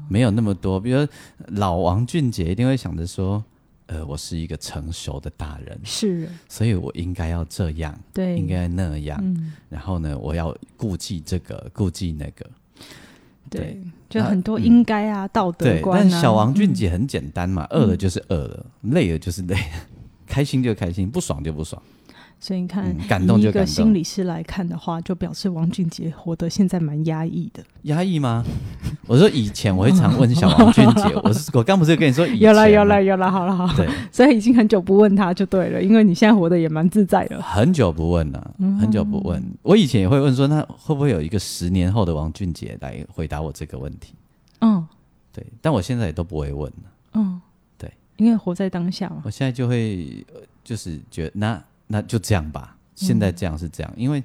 [0.08, 0.80] 没有那么多。
[0.80, 1.10] 比如说
[1.48, 3.44] 老王俊杰一定会想着说，
[3.88, 9.20] 呃，我是一个成熟的大人，是，所以我应该要这样，对，应该那样。
[9.24, 12.46] 嗯，然后呢，我要顾忌这个，顾忌那个。
[13.48, 16.08] 对对，就很多应该啊、道德对，观啊。
[16.12, 19.88] 但小王俊嗯杰很简单嘛，饿了就是饿了，累了就是累了，
[20.26, 21.82] 开心就开心，不爽就不爽。
[22.46, 27.64] 所以你看，嗯感动以一个就感动心理师来看的话，就表示王俊杰活得现在蛮压抑的。
[27.84, 28.46] 压抑吗？
[29.08, 33.74] 我说以前我会常问小王俊杰， 我是我刚不是跟你说以前有了，有吗了，有了，好了，好了。
[33.76, 37.42] 对，所以已经很久不问他就对了，因为你现在活得也蛮自在的。
[37.42, 39.44] 很久不问了，很久不问。
[39.64, 44.14] 我以前也会问说，那会不会有一个十年后的王俊杰来回答我这个问题？
[44.62, 44.86] 嗯
[45.34, 46.92] 对，但我现在也都不会问了。
[47.14, 47.42] 嗯，
[47.76, 49.24] 对，因为活在当下嘛。
[49.24, 54.24] 我现在就会呃就是觉得那那就这样吧，现在这样是这样，因为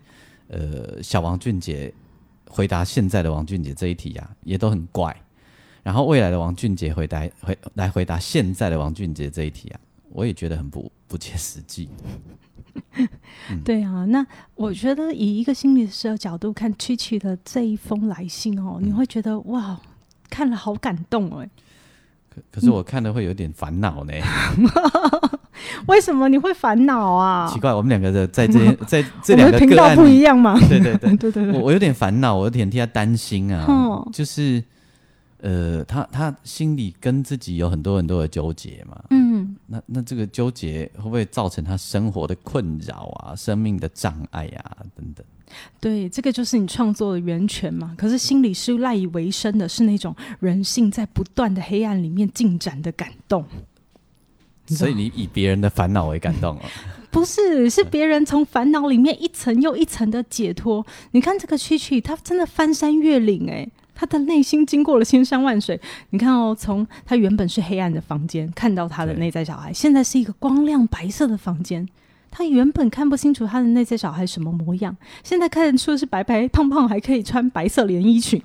[0.49, 1.93] 呃，小王俊杰
[2.49, 5.15] 回答现在的王俊杰这一题啊，也都很怪。
[5.83, 11.89] 然后未来的王俊杰回答回来回答现在的王俊杰这一题啊，我也觉得很不不切实际。
[13.65, 19.81] 对啊，那我觉得以一个心理师的角度看 Chi Chi 的这一封来信哦，你会觉得哇，
[20.29, 21.49] 看了好感动哎。
[22.29, 24.13] 可可是我看了会有点烦恼呢。
[25.91, 27.51] 为什么你会烦恼啊？
[27.53, 30.59] 奇怪，我们两个的在这 在这我两们的频道不一样嘛？
[30.69, 34.63] 对 对对，对对 对，我我有点烦恼，我有点替他担心啊，哦就是
[35.43, 45.25] 呃，他他心里跟自己有很多很多的纠结嘛，嗯，那那这个纠结会不会造成他生活的困扰啊、生命的障碍啊等等？
[45.81, 47.93] 对，这个就是你创作的源泉嘛。
[47.99, 53.45] 可是心理是赖以为生的是那种人性在不断的黑暗里面进展的感动，
[54.77, 56.63] 所以你以别人的烦恼为感动哦，
[57.11, 60.85] 不是是别人从烦恼里面一层又一层的解脱。
[61.11, 65.81] 你看这个蛐蛐，它真的翻山越岭哎、它的内心经过了千山万水。
[66.11, 71.89] 你看哦，从它原本是黑暗的房间，看到它的内在小孩，现在是一个光亮白色的房间。
[72.31, 78.41] 它原本看不清楚它的内在小孩什么模样，现在看得出是白白胖胖，还可以穿白色连衣裙。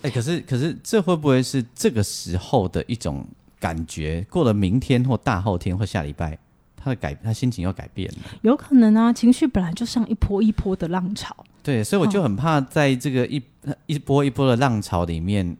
[0.00, 3.26] 哎、可是可是这会不会是这个时候的一种
[3.60, 4.26] 感觉？
[4.28, 6.36] 过了明天或大后天或下礼拜，
[6.76, 8.18] 他的改他心情要改变了。
[8.42, 11.36] 有可能啊，情绪本来就像一波一波的浪潮。
[11.62, 13.40] 对，所以我就很怕在这个一
[13.84, 15.54] 一波一波的浪潮里面，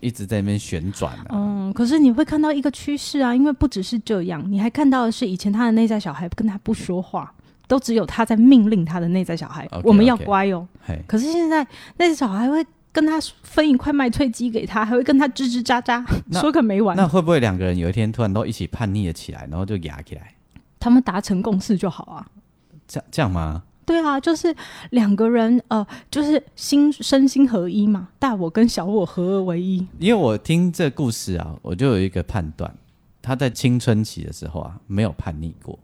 [0.00, 1.26] 一直在那边旋转啊。
[1.30, 7.32] 嗯，可是你会看到一个趋势啊，因为不只是这样，你还看到的是以前他的内在小孩跟他不说话，
[7.66, 10.68] 都只有他在命令他的内在小孩我们要乖哦。
[11.06, 11.64] 可是现在
[11.96, 12.62] 内在小孩会
[12.98, 16.96] 跟他分一块麦脆鸡给他，还会跟他吱吱喳喳说个没完。
[16.96, 20.34] 那会不会两个人有一天突然都一起叛逆了起来，然后就牙起来？
[20.80, 22.26] 他们达成共识就好啊。
[22.88, 23.62] 这样这样吗？
[23.86, 24.52] 对啊，就是
[24.90, 29.86] 两个人呃，就是心身心合一嘛，大我跟小我合二为一。
[30.00, 32.74] 因为我听这故事啊，我就有一个判断，
[33.22, 35.78] 他在青春期的时候啊，没有叛逆过，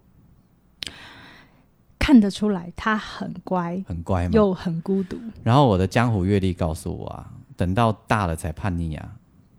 [2.04, 4.30] 看得出来他很乖，很乖嘛。
[4.34, 5.18] 又很孤独。
[5.42, 9.16] 然后我的江湖阅历告诉我啊，等到大了才叛逆啊，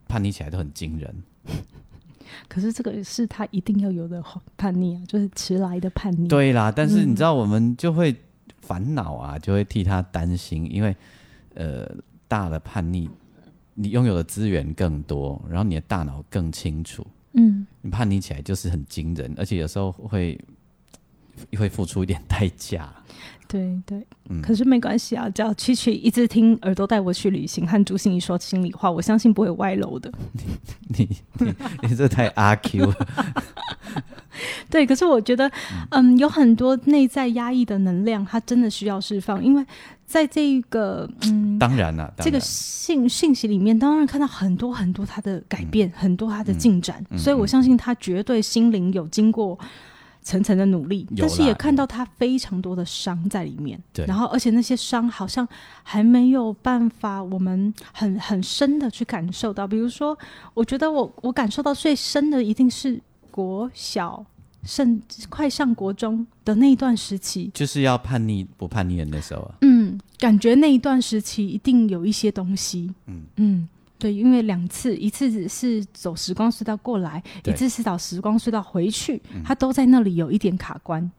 [0.08, 1.24] 叛逆起来都很惊人。
[2.48, 4.24] 可是这个是他一定要有的
[4.56, 6.28] 叛逆啊，就是迟来的叛逆。
[6.28, 8.16] 对啦，但是你知道，我们就会
[8.62, 10.96] 烦恼啊，就会替他担心，因为
[11.56, 11.89] 呃，
[12.28, 13.10] 大了叛逆，
[13.74, 20.39] 你拥有的资源更多，然后你的大脑更清楚，嗯，你叛逆起来就是很惊人，而且有时候会
[21.58, 22.90] 会付出一点代价。
[23.48, 24.42] 对对，嗯。
[24.42, 30.12] 可是没关系啊，只要曲曲一直听耳朵带我去旅行，和朱心怡说心里话，我相信不会歪楼的。
[30.90, 31.08] 你
[31.40, 33.08] 你你这太阿 Q 了，
[34.70, 35.50] 对，可是我觉得，
[35.92, 39.64] 嗯，有很多内在压抑的能量，它真的需要释放，因为
[40.08, 49.58] 在这一个嗯当然啦，当这个信信讯息里面，当然看到很多很多他的改变，很多他的进展，嗯所以我相信他绝对心灵有经过
[50.26, 53.82] 层层的努力，但是也看到他非常多的伤在里面。
[53.93, 54.05] 对。
[54.05, 55.47] 然后而且那些伤好像
[55.84, 60.17] 还没有办法我们很很深的去感受到，比如说，
[60.53, 62.99] 我觉得我我感受到最深的一定是
[63.32, 64.26] 国小。
[64.67, 73.21] 甚至快上国中的那一段时期，就是要叛逆不叛逆的那时候啊，嗯，感觉那一段时期一定有一些东西，嗯。
[73.36, 81.10] 嗯，对，因为两次，一次是走时光隧道过来，一次是走时光隧道回去，他都在那里有一点卡关，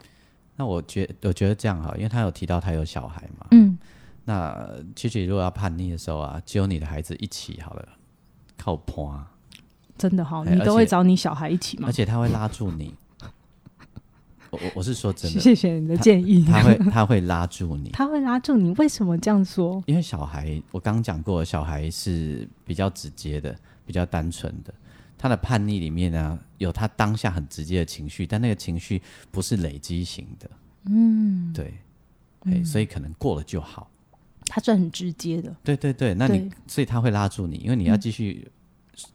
[0.56, 3.78] 那我觉我觉得这样哈，因为他有提到他有小孩嘛，嗯，
[4.24, 7.88] 那琪琪如果要叛逆的时候啊，只有你的孩子一起好了，
[8.58, 9.30] 靠坡啊，
[9.96, 11.92] 真的哈，哎你都会找你小孩一起吗而？
[11.92, 12.94] 且他会拉住你。
[14.56, 19.82] 我我我是说真的，谢谢你的建议，他会他会拉住你，他会拉住你，为什么这样说？
[19.86, 23.54] 因为小孩我刚刚讲过，小孩是比较直接的，
[23.84, 24.72] 比较单纯的。
[25.18, 29.00] 他的叛逆里面呢，有他当下很直接的情绪，但那个情绪
[29.30, 30.50] 不是累积型的。
[30.88, 31.74] 嗯，对，
[32.44, 33.90] 哎、所以可能过了就好。
[34.48, 38.46] 他算很直接的，对对对，那你所以他会拉住你，因为你要继续，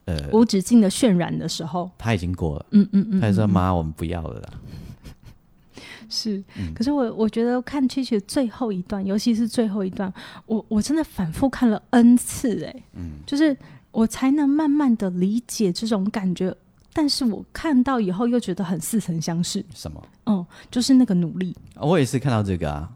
[0.05, 4.49] 呃，无止境的渲染的时候，他已经过了，嗯嗯嗯，他就说妈，我们不要了啦。
[6.11, 6.73] 是，嗯。
[6.75, 10.13] 可是我我觉得看曲曲最后一段，尤其是最后一段，
[10.45, 13.57] 我我真的反复看了 n 次、哎，嗯，就是
[13.91, 16.55] 我才能慢慢的理解这种感觉，
[16.93, 20.03] 但是我看到以后又觉得很似曾相识，什么？
[20.25, 22.91] 嗯，就是那个努力，我也是看到这个啊。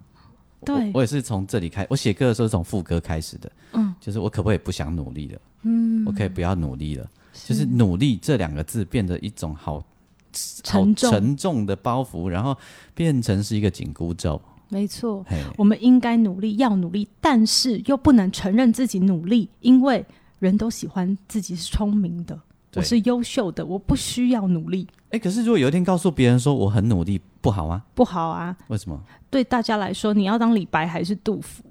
[0.63, 0.91] 对。
[0.93, 5.41] 我也是从这里开，我写歌的时候从副歌开始的，嗯，就是我可不可以不想努力了？
[5.63, 9.83] 嗯，我可以不要努力了，就是努力这两个字变得一种好
[10.63, 12.57] 沉重沉重的包袱，然后
[12.93, 14.41] 变成是一个紧箍咒。
[14.67, 15.23] 没错，
[15.57, 20.03] 我们应该努力，要努力，但是又不能承认自己努力，因为
[20.39, 22.37] 人都喜欢自己是聪明的，
[22.75, 27.83] 我是优秀的，我不需要努力，哎，可是如果有一天告诉别人说我很努力，不好吗？
[27.93, 28.57] 不好啊。
[28.67, 28.99] 为什么？
[29.29, 31.63] 对大家来说，你要当李白还是杜甫？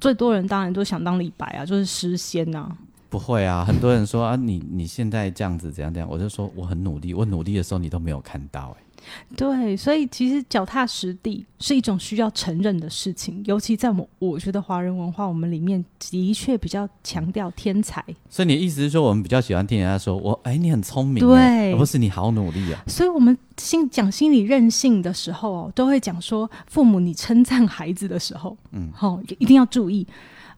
[0.00, 2.74] 最多人当然都想当李白啊，就是诗仙啊。
[3.12, 9.04] 不会啊，很多人说啊，你你现在这样子怎样怎样，我就说我很努力，我努力的时候你都没有看到、哎，
[9.36, 22.82] 对，所以其实脚踏实地是一种需要承认的事情，尤其在我我觉得华人文化我们里面的确比较强调天才，所以你的意思是说，我们比较喜欢听人家说我，哎，你很聪明、对哎而不是你好努力啊。
[22.86, 30.06] 所以我们心讲心理韧性的时候哦，都会讲说，父母你称赞孩子的时候，嗯，好、一定要注意。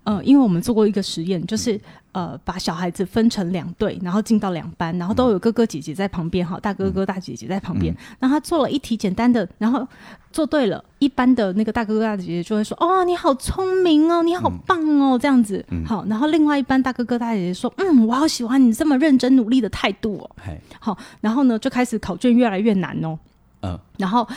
[0.05, 1.81] 呃，因为我们做过一个实验，就是
[2.13, 7.95] 呃，把小孩子分成两队，然后进到两班，然后都有哥哥姐姐在旁边，哈，大哥哥大姐姐在旁边。
[8.19, 9.87] 然后他做了一题简单的，然后
[10.31, 15.65] 做对了，一般的那个大哥哥大姐姐就会说：“哦，你好聪明哦，你好棒哦，这样子。
[15.87, 20.31] 好，然后另外一班大哥哥大姐姐说：“嗯，我好喜欢你这么认真努力的态度哦。”，
[20.79, 23.19] 好，然后呢，就开始考卷越来越难哦。
[23.63, 24.29] 嗯，然后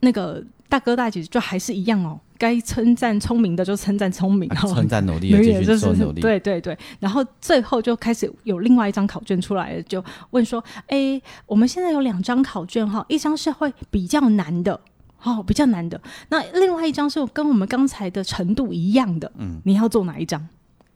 [0.00, 6.20] 那个大哥大姐就还是一样哦，该称赞聪明的就称赞聪明，啊哦称赞努力的继续没有就是做努力。
[6.20, 6.76] 对对对。
[7.00, 14.80] 然后最后就开始有另外一张考卷出来了，就问说：“哎，我们现在有两张考卷哈，一张是会比较难的。”
[15.22, 16.00] 哦，比较难的。
[16.28, 20.46] 那另外一张是跟我们刚才的程度一样的，嗯，你要做哪一张？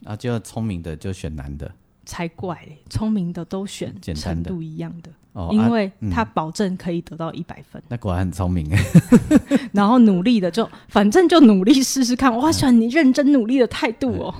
[0.04, 1.72] 啊，就聪明的就选难的
[2.10, 2.76] 才怪嘞！
[2.90, 5.08] 聪明的都选程简单的度一样的，
[5.52, 7.80] 因为他保证可以得到一百分。
[7.86, 8.84] 那果然很聪明哎。
[9.72, 14.34] 然后努力的就反正就努力试试看，我好喜欢你认真努力的态度哦。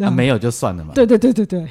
[0.00, 0.92] 那、没有就算了嘛。
[0.94, 1.68] 对对对对对，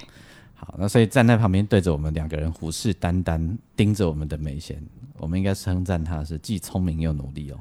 [0.56, 4.82] 好，那所以站在旁边对着我们两个人虎视眈眈盯着我们的美贤，
[5.18, 7.58] 我们应该称赞他是既聪明又努力哦。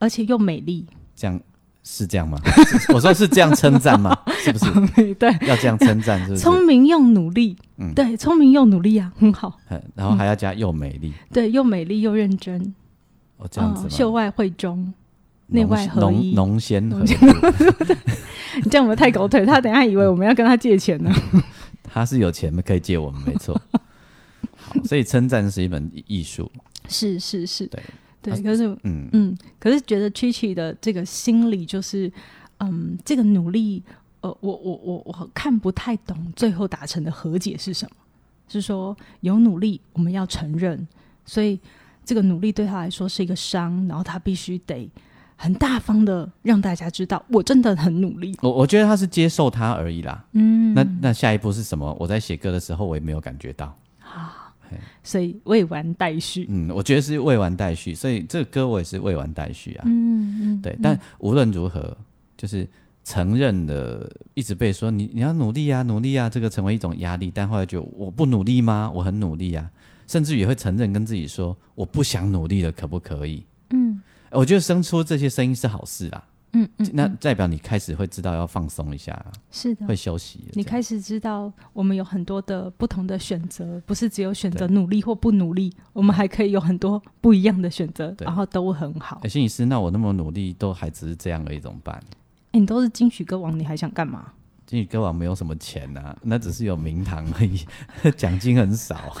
[0.00, 0.84] 而且又美丽，
[1.14, 1.40] 这样
[1.84, 2.38] 是这样吗？
[2.94, 4.16] 我说是这样称赞吗？
[4.38, 6.18] 是不是 对，要这样称赞？
[6.24, 6.42] 是不是？
[6.42, 12.74] 聪明又努力，嗯对，聪明又努力啊，很好，嗯然后还要加又美丽，对，又美丽又认真，
[13.36, 13.88] 哦，这样子？
[13.90, 14.94] 秀外慧中，浓
[15.46, 21.12] 内外合浓一浓鲜 你这样我们太狗腿，他等下以为我们要跟他借钱呢。
[21.82, 23.60] 他是有钱可以借我们，没错。
[24.56, 26.50] 好，所以称赞是一门艺术，
[26.88, 27.82] 是是是，对
[28.24, 32.10] 对，啊可是嗯嗯，可是觉得 Chichi 的这个心理就是，
[32.60, 33.82] 嗯，这个努力，
[34.22, 37.96] 呃，我我我我看不太懂最后达成的和解是什么，
[38.48, 40.88] 是说有努力我们要承认，
[41.26, 41.60] 所以
[42.02, 44.88] 这个努力对他来说是一个伤，然后他必须得
[45.36, 50.24] 很大方的让大家知道我真的很努力，我我觉得他是接受他而已啦。
[50.32, 51.94] 嗯，那那下一步是什么？
[52.00, 53.76] 我在写歌的时候，我也没有感觉到。
[55.02, 59.84] 所以未完待续，嗯，我觉得是未完待续，所以这个歌我也是未完待续啊。
[59.86, 61.96] 嗯嗯，对，但无论如何，
[62.36, 62.68] 就是
[63.04, 67.30] 承认的，一直被说你你要努力啊，努力啊，这个成为一种压力。
[67.34, 68.90] 但后来就我不努力吗？
[68.94, 69.70] 我很努力啊，
[70.06, 73.44] 甚至也会承认跟自己说我不想努力了，可不可以？
[73.70, 74.00] 嗯
[74.30, 76.24] 我觉得生出这些声音是好事啦，
[76.54, 79.14] 嗯嗯，那代表你开始会知道要放松一下，
[79.50, 89.28] 是的，会休息你开始知道，我们有很多的不同的选择，不是只有选择努力或不努力，我们还可以有很多不一样的选择，对然后都很好哎，。
[89.28, 92.00] 心理师，那我那么努力，都还只是这样而已，怎么办？
[92.52, 94.32] 哎你都是金曲歌王，你还想干嘛？
[94.64, 97.66] 金曲歌王没有什么钱呐、那只是有名堂而已，
[98.16, 99.14] 奖金很少。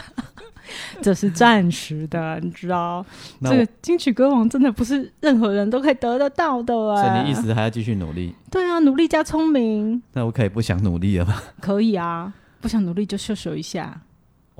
[1.04, 3.04] 这是暂时的， 你知道？
[3.42, 7.20] 这个金曲歌王真的不是任何人都可以得得到的啊所啊！
[7.20, 8.34] 以你意思还要继续努力？
[8.50, 11.42] 对啊，努力加聪明那我可以不想努力了吗？
[11.60, 12.32] 可以啊，
[12.62, 14.00] 不想努力就秀秀一下，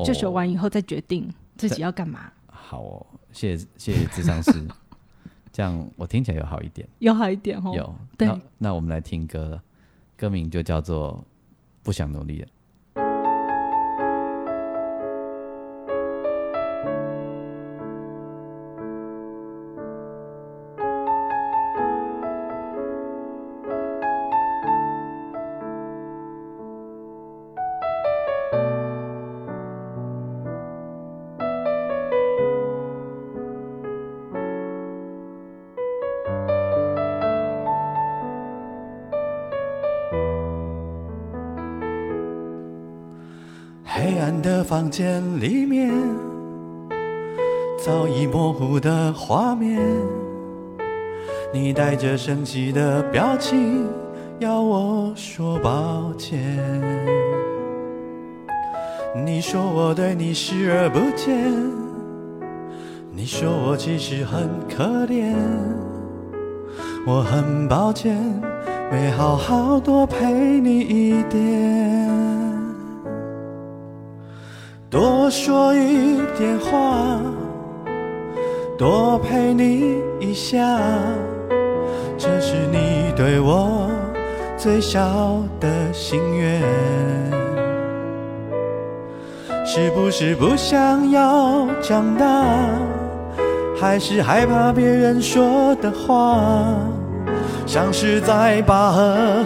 [0.05, 1.27] 秀秀完以后再决定
[1.57, 4.53] 自己要干嘛，好哦，谢谢谢谢智商师，
[5.51, 6.87] 这样我听起来有好一点。
[6.99, 7.73] 有好一点哦。
[7.75, 9.63] 有，对那那我们来听歌了，
[10.17, 11.15] 歌名就叫做
[11.83, 12.47] 《不想努力了》。
[44.97, 45.91] 间里面，
[47.85, 49.83] 早已模糊的画面。
[51.53, 53.89] 你带着生气的表情，
[54.39, 56.41] 要我说抱歉。
[59.27, 61.53] 你说我对你视而不见，
[63.11, 65.35] 你说我其实很可怜。
[67.05, 68.17] 我很抱歉，
[68.93, 72.34] 没好好多陪你一点。
[75.35, 77.19] 说一点话，
[78.79, 80.79] 多陪你一下，
[82.17, 83.91] 这是你对我
[84.57, 86.63] 最小的心愿。
[89.67, 92.45] 是不是不想要长大，
[93.77, 96.39] 还是害怕别人说的话，
[97.67, 99.45] 像是在拔河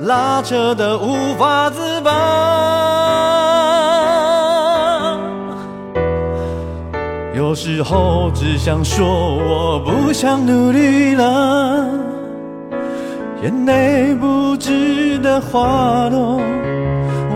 [0.00, 2.57] 拉扯的无法自拔？
[7.48, 11.88] 有时候只想说我不想努力了，
[13.42, 16.38] 眼泪不值得滑落。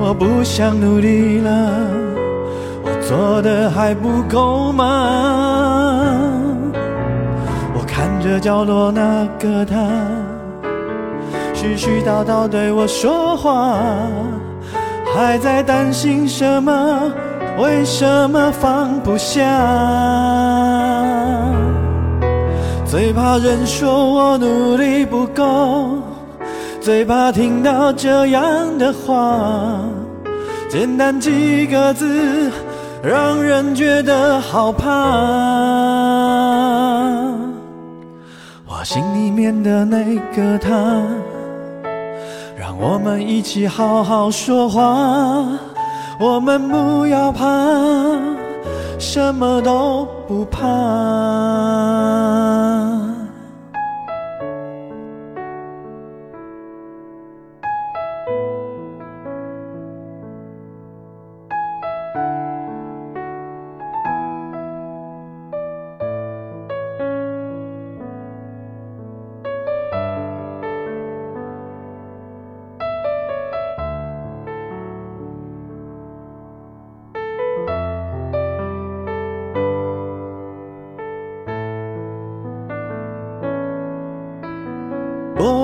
[0.03, 1.71] 我不想努力了，
[2.85, 6.29] 我做的还不够吗？
[7.75, 9.77] 我看着角落那个他，
[11.55, 13.79] 絮絮叨叨对我说话，
[15.15, 17.11] 还在担心什么？
[17.59, 19.43] 为什么放不下？
[22.85, 25.99] 最怕人说我努力不够，
[26.81, 29.81] 最怕听到这样的话，
[30.69, 32.51] 简单几个字，
[33.03, 34.91] 让人觉得好怕。
[38.67, 40.71] 我心里面的那个他，
[42.59, 45.49] 让我们一起好好说话。
[46.19, 47.47] 我们不要怕，
[48.99, 52.52] 什么都不怕。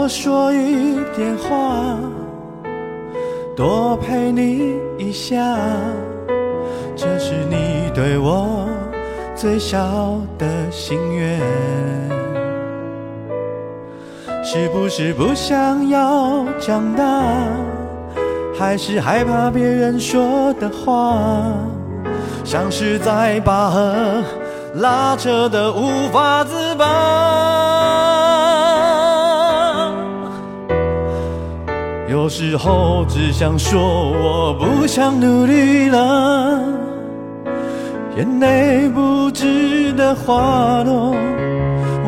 [0.08, 1.98] 说一点话，
[3.54, 5.36] 多陪你一下，
[6.96, 8.66] 这是你对我
[9.36, 9.78] 最小
[10.38, 11.38] 的心愿。
[14.42, 17.04] 是不是不想要长大，
[18.58, 21.18] 还是害怕别人说的话，
[22.44, 23.94] 像是在拔河
[24.76, 27.47] 拉扯的无法自拔。
[32.28, 36.62] 有时候只想说我不想努力了，
[38.18, 41.14] 眼泪不值得滑落，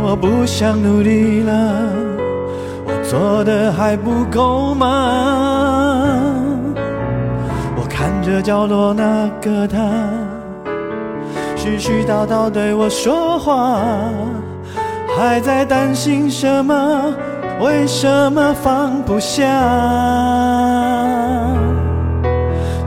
[0.04, 1.74] 我不想努力了，
[2.84, 6.22] 我做的还不够吗？
[7.74, 9.78] 我看着角落那个他，
[11.56, 13.80] 絮絮叨叨对我说话，
[15.16, 17.14] 还在担心什么？
[17.60, 19.44] 为什么放不下？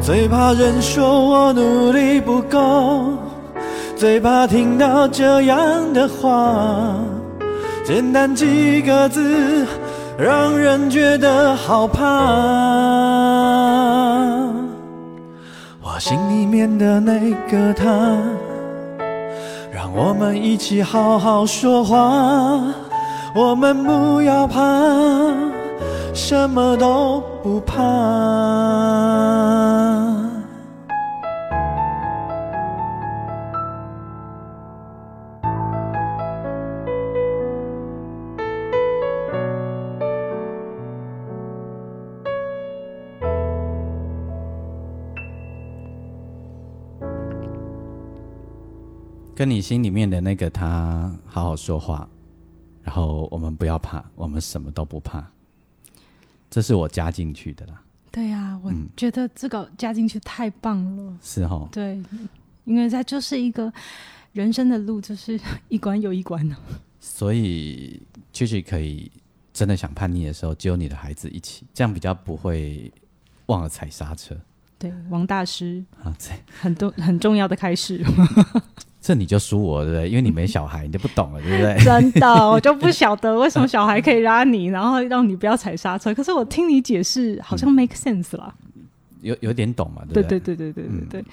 [0.01, 3.13] 最怕人说我努力不够，
[3.95, 6.95] 最怕听到这样的话，
[7.86, 9.65] 简单几个字，
[10.17, 12.03] 让人觉得好怕。
[15.82, 17.86] 我心里面的那个他，
[19.71, 22.59] 让我们一起好好说话。
[23.36, 24.61] 我们不要怕，
[26.13, 27.81] 什么都不怕。
[49.36, 52.07] 跟你心里面的那个他好好说话，
[52.84, 55.25] 然后我们不要怕，我们什么都不怕。
[56.49, 57.81] 这是我加进去的啦，
[58.11, 61.17] 对呀、我嗯觉得这个加进去太棒了。
[61.21, 61.67] 是哈。
[61.71, 61.99] 对，
[62.65, 63.73] 因为它就是一个
[64.34, 66.55] 人生的路，就是一关又一关的。
[66.99, 67.99] 所以
[68.31, 69.11] 确实可以
[69.51, 72.91] 真的想叛逆的时候，只有你的孩子一起，这样比较不会
[73.47, 74.36] 忘了踩刹车
[74.77, 76.15] 对，王大师啊。
[76.19, 76.29] 这
[76.61, 78.05] 很多很重要的开始，
[79.03, 80.09] 这你就输我，对不对？
[80.09, 81.77] 因为你没小孩，你就不懂了，对不对？
[81.83, 86.13] 真的， 我就不晓得为什么小孩可以拉你，然后让你不要踩刹车。
[86.15, 88.55] 可是我听你解释，好像 make sense 啦。
[89.21, 91.25] 有有点懂嘛，对不对对对对对对对。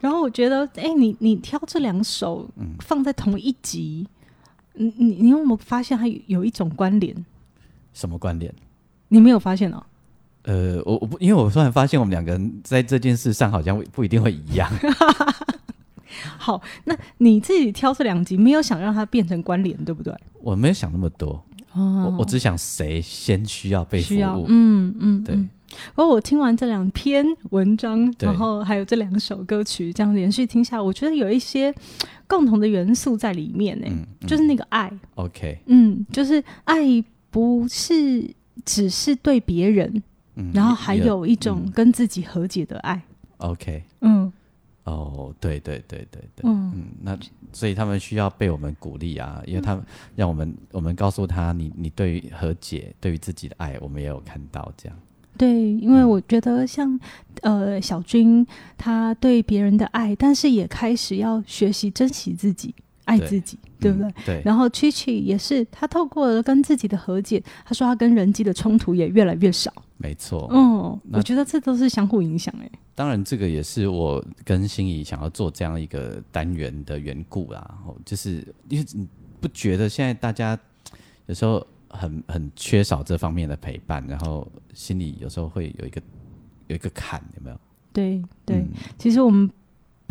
[0.00, 2.46] 然后我觉得，哎，你你挑这两首
[2.80, 4.06] 放在同一集，
[4.74, 7.16] 你你你有没有发现它有有一种关联？
[7.94, 8.52] 什么关联？
[9.08, 9.82] 你没有发现哦？
[10.42, 14.70] 呃，我我不，因为我突然发现我们两个人在这件事上好像不一定会一样。
[16.38, 20.14] 好，那你自己挑这两集，没有想让它变成关联，对不对？
[20.40, 21.42] 我没有想那么多，
[21.72, 22.10] 哦。
[22.10, 24.44] 我我只想谁先需要被服需要，务。
[24.48, 25.34] 嗯嗯，对。
[25.34, 25.48] 嗯。
[25.96, 31.74] 而我听完这两篇文章，然后还有这两首歌曲，这样连续听下来，我觉得有一些
[32.28, 34.28] 共同的元素在里面呢、嗯嗯。
[34.28, 38.24] 就是那个爱，OK，嗯，就是爱不是
[38.64, 40.00] 只是对别人，
[40.36, 41.72] 嗯，然后还有一种嗯。
[41.72, 43.02] 跟自己和解的爱
[43.38, 44.32] ，OK，嗯
[44.84, 46.72] 哦，对对对对对，嗯。
[46.74, 47.18] 嗯，那
[47.52, 54.98] 所以他们需要被我们鼓励啊，因为他们让我们我们告诉他，你你对于和解，对于自己的爱，我们也有看到这样。
[55.36, 56.98] 对，因为我觉得像
[57.42, 58.46] 呃小军，
[58.78, 62.72] 他对别人的爱，但是也开始要学习珍惜自己，
[63.04, 64.08] 爱自己，对不对？
[64.08, 69.72] 嗯对，然后 Chi Chi 也是，他透过了跟自己的和解，他说他跟人际的冲突也越来越少。
[69.96, 70.48] 没错。
[70.50, 72.70] 嗯，那我觉得这都是相互影响哎。
[72.94, 77.78] 当然，这个也是我跟心仪想要做这样一个单元的缘故啦。
[77.86, 79.06] 哦，就是因为你
[79.40, 80.58] 不觉得现在大家
[81.26, 86.02] 有时候很很缺少这方面的陪伴，然后心里有时候会有一个
[86.68, 87.56] 有一个坎，有没有？
[87.92, 89.48] 对对，嗯其实我们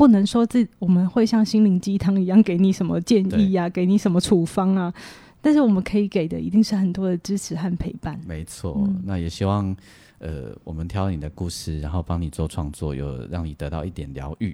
[0.03, 4.93] 不能说自我们会像心灵鸡汤一样给你什么建议啊，给你什么处方啊，
[5.41, 8.19] 但是我们可以给的一定是很多的支持和陪伴。
[8.27, 9.73] 没错，嗯那也希望
[10.19, 14.53] 呃，我们挑你的故事，然后帮你做创作，有让你得到一点疗愈。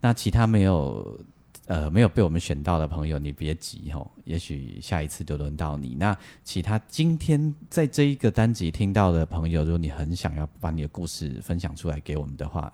[0.00, 1.20] 那其他没有
[1.66, 5.94] 呃没有被我们选到的朋友，你别急吼，也许下一次就轮到你。
[5.94, 12.72] 那其他今天在这一个单集听到的朋友，如果你很想要把你的故事分享出来给我们的话，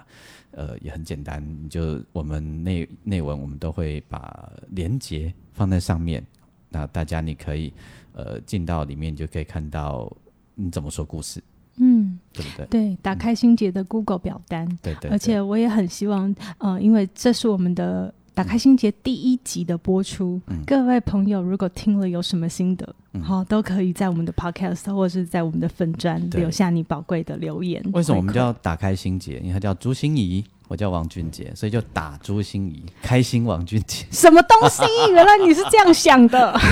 [0.53, 6.25] 呃，也很简单，你就我们内内文我们都会把连接放在上面，
[6.69, 7.73] 那大家你可以
[8.13, 10.11] 呃进到里面，就可以看到
[10.55, 11.43] 你怎么说故事，
[11.77, 12.67] 嗯，对不对？
[12.67, 27.83] 对，打开心结的 Google 表单，对对对而且我也很希望，呃，因为这是我们的打开心结第一集的播出，各位朋友如果听了有什么心得，好，都可以在我们的 podcast 或者是在我们的粉砖留下你宝贵的留言。
[27.93, 29.39] 为什么我们叫打开心结？
[29.41, 30.45] 因为它叫朱心怡。
[30.69, 34.07] 我叫王俊杰，所以就打朱心怡，开心王俊杰。
[34.11, 34.83] 什么东西？
[35.13, 36.59] 原来你是这样想的。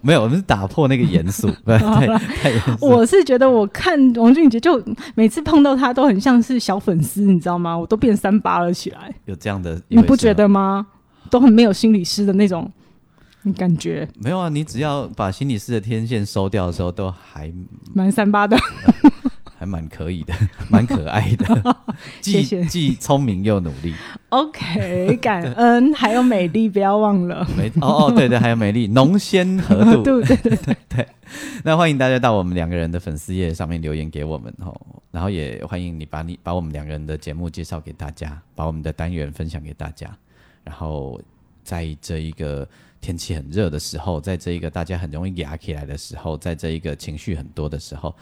[0.00, 1.50] 没有，我们是打破那个严肃。
[1.66, 2.86] 太太严肃。
[2.86, 4.82] 我是觉得我看王俊杰，就
[5.14, 7.76] 每次碰到他都很像是小粉丝，你知道吗？
[7.76, 9.12] 我都变三八了起来。
[9.24, 10.86] 有这样的，你不觉得吗？
[11.30, 12.70] 都很没有心理师的那种
[13.56, 14.08] 感觉。
[14.20, 17.52] 没有啊，你只要把心理师的天线收掉的时候，都还
[17.92, 18.56] 蛮三八的。
[19.64, 20.34] 还蛮可以的，
[20.68, 21.76] 蛮可爱的，
[22.20, 23.94] 既既聪明又努力。
[24.28, 27.46] OK，感恩 还有美丽，不要忘了。
[27.56, 31.08] 美哦哦，对对，还有美丽，浓鲜和度，对对对对。
[31.62, 34.78] 那欢迎大家到我们两个人的粉丝页上面留言给我们哦，
[35.10, 40.14] 然后也欢迎你把你把我们两个人的节目介绍给大家，把我们的单元分享给大家。
[40.62, 41.18] 然后
[41.62, 42.68] 在这一个
[43.00, 48.14] 天气很热的时候，在这一个大家很容易压起来的时候，在这一个情绪很多的时候。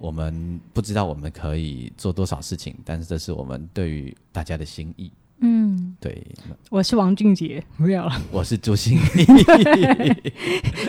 [0.00, 5.12] 我们不知道我们可以做多少事情，但是这是我们对于大家的心意。
[5.42, 6.26] 嗯，对。
[6.70, 8.12] 我是王俊杰，不要了。
[8.32, 9.24] 我是朱心怡，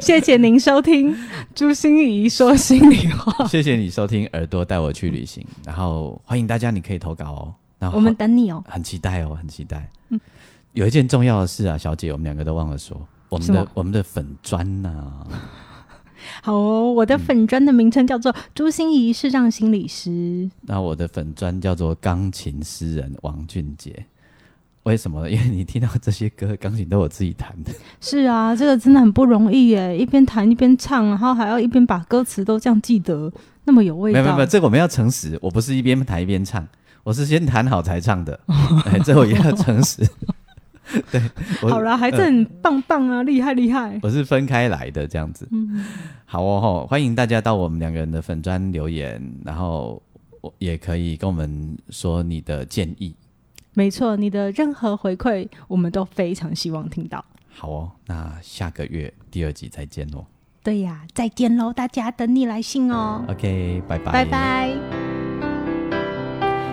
[0.02, 1.14] 谢谢您收听
[1.54, 3.46] 朱心怡说心里话。
[3.48, 7.54] 谢谢你收听耳朵带我去旅行，然后欢迎大家，你可以投稿哦。
[7.80, 9.90] 然后我们等你哦，很期待哦，很期待。
[10.08, 10.20] 嗯，
[10.72, 15.28] 有一件重要的事啊，小姐，我们两个都忘了说，我们的我们的粉砖呐。
[16.42, 20.50] 好哦，我的粉砖的名称叫做朱心怡视障心理师。
[20.62, 24.06] 那我的粉砖叫做钢琴诗人王俊杰。
[24.84, 25.30] 为什么？
[25.30, 27.72] 因为你听到这些歌，钢琴都我自己弹的。
[28.00, 33.32] 是啊，这个真的很不容易耶，一边弹一边唱，然后还要一边把歌词都这样记得，
[33.66, 34.20] 那么有味道。
[34.20, 36.68] 没有没有，这个我们要诚实，我不是一边弹一边唱，
[37.04, 38.40] 我是先弹好才唱的。
[38.86, 40.04] 哎，这我也要诚实。
[41.12, 41.22] 对，
[41.70, 44.00] 好了，还是很棒棒啊，厉害厉害。
[44.02, 45.86] 我是分开来的这样子，嗯，
[46.26, 50.02] 好哦，欢迎大家到我们两个人的粉砖留言，然后
[50.42, 53.16] 我也可以跟我们说你的建议。
[53.74, 57.24] 没错，你的任何回馈，我们都非常希望听到。
[57.50, 60.26] 好哦，那下个月第二集再见哦。
[60.64, 63.24] 对呀，再见喽，大家等你来信哦。
[63.30, 65.01] OK，拜拜，拜拜。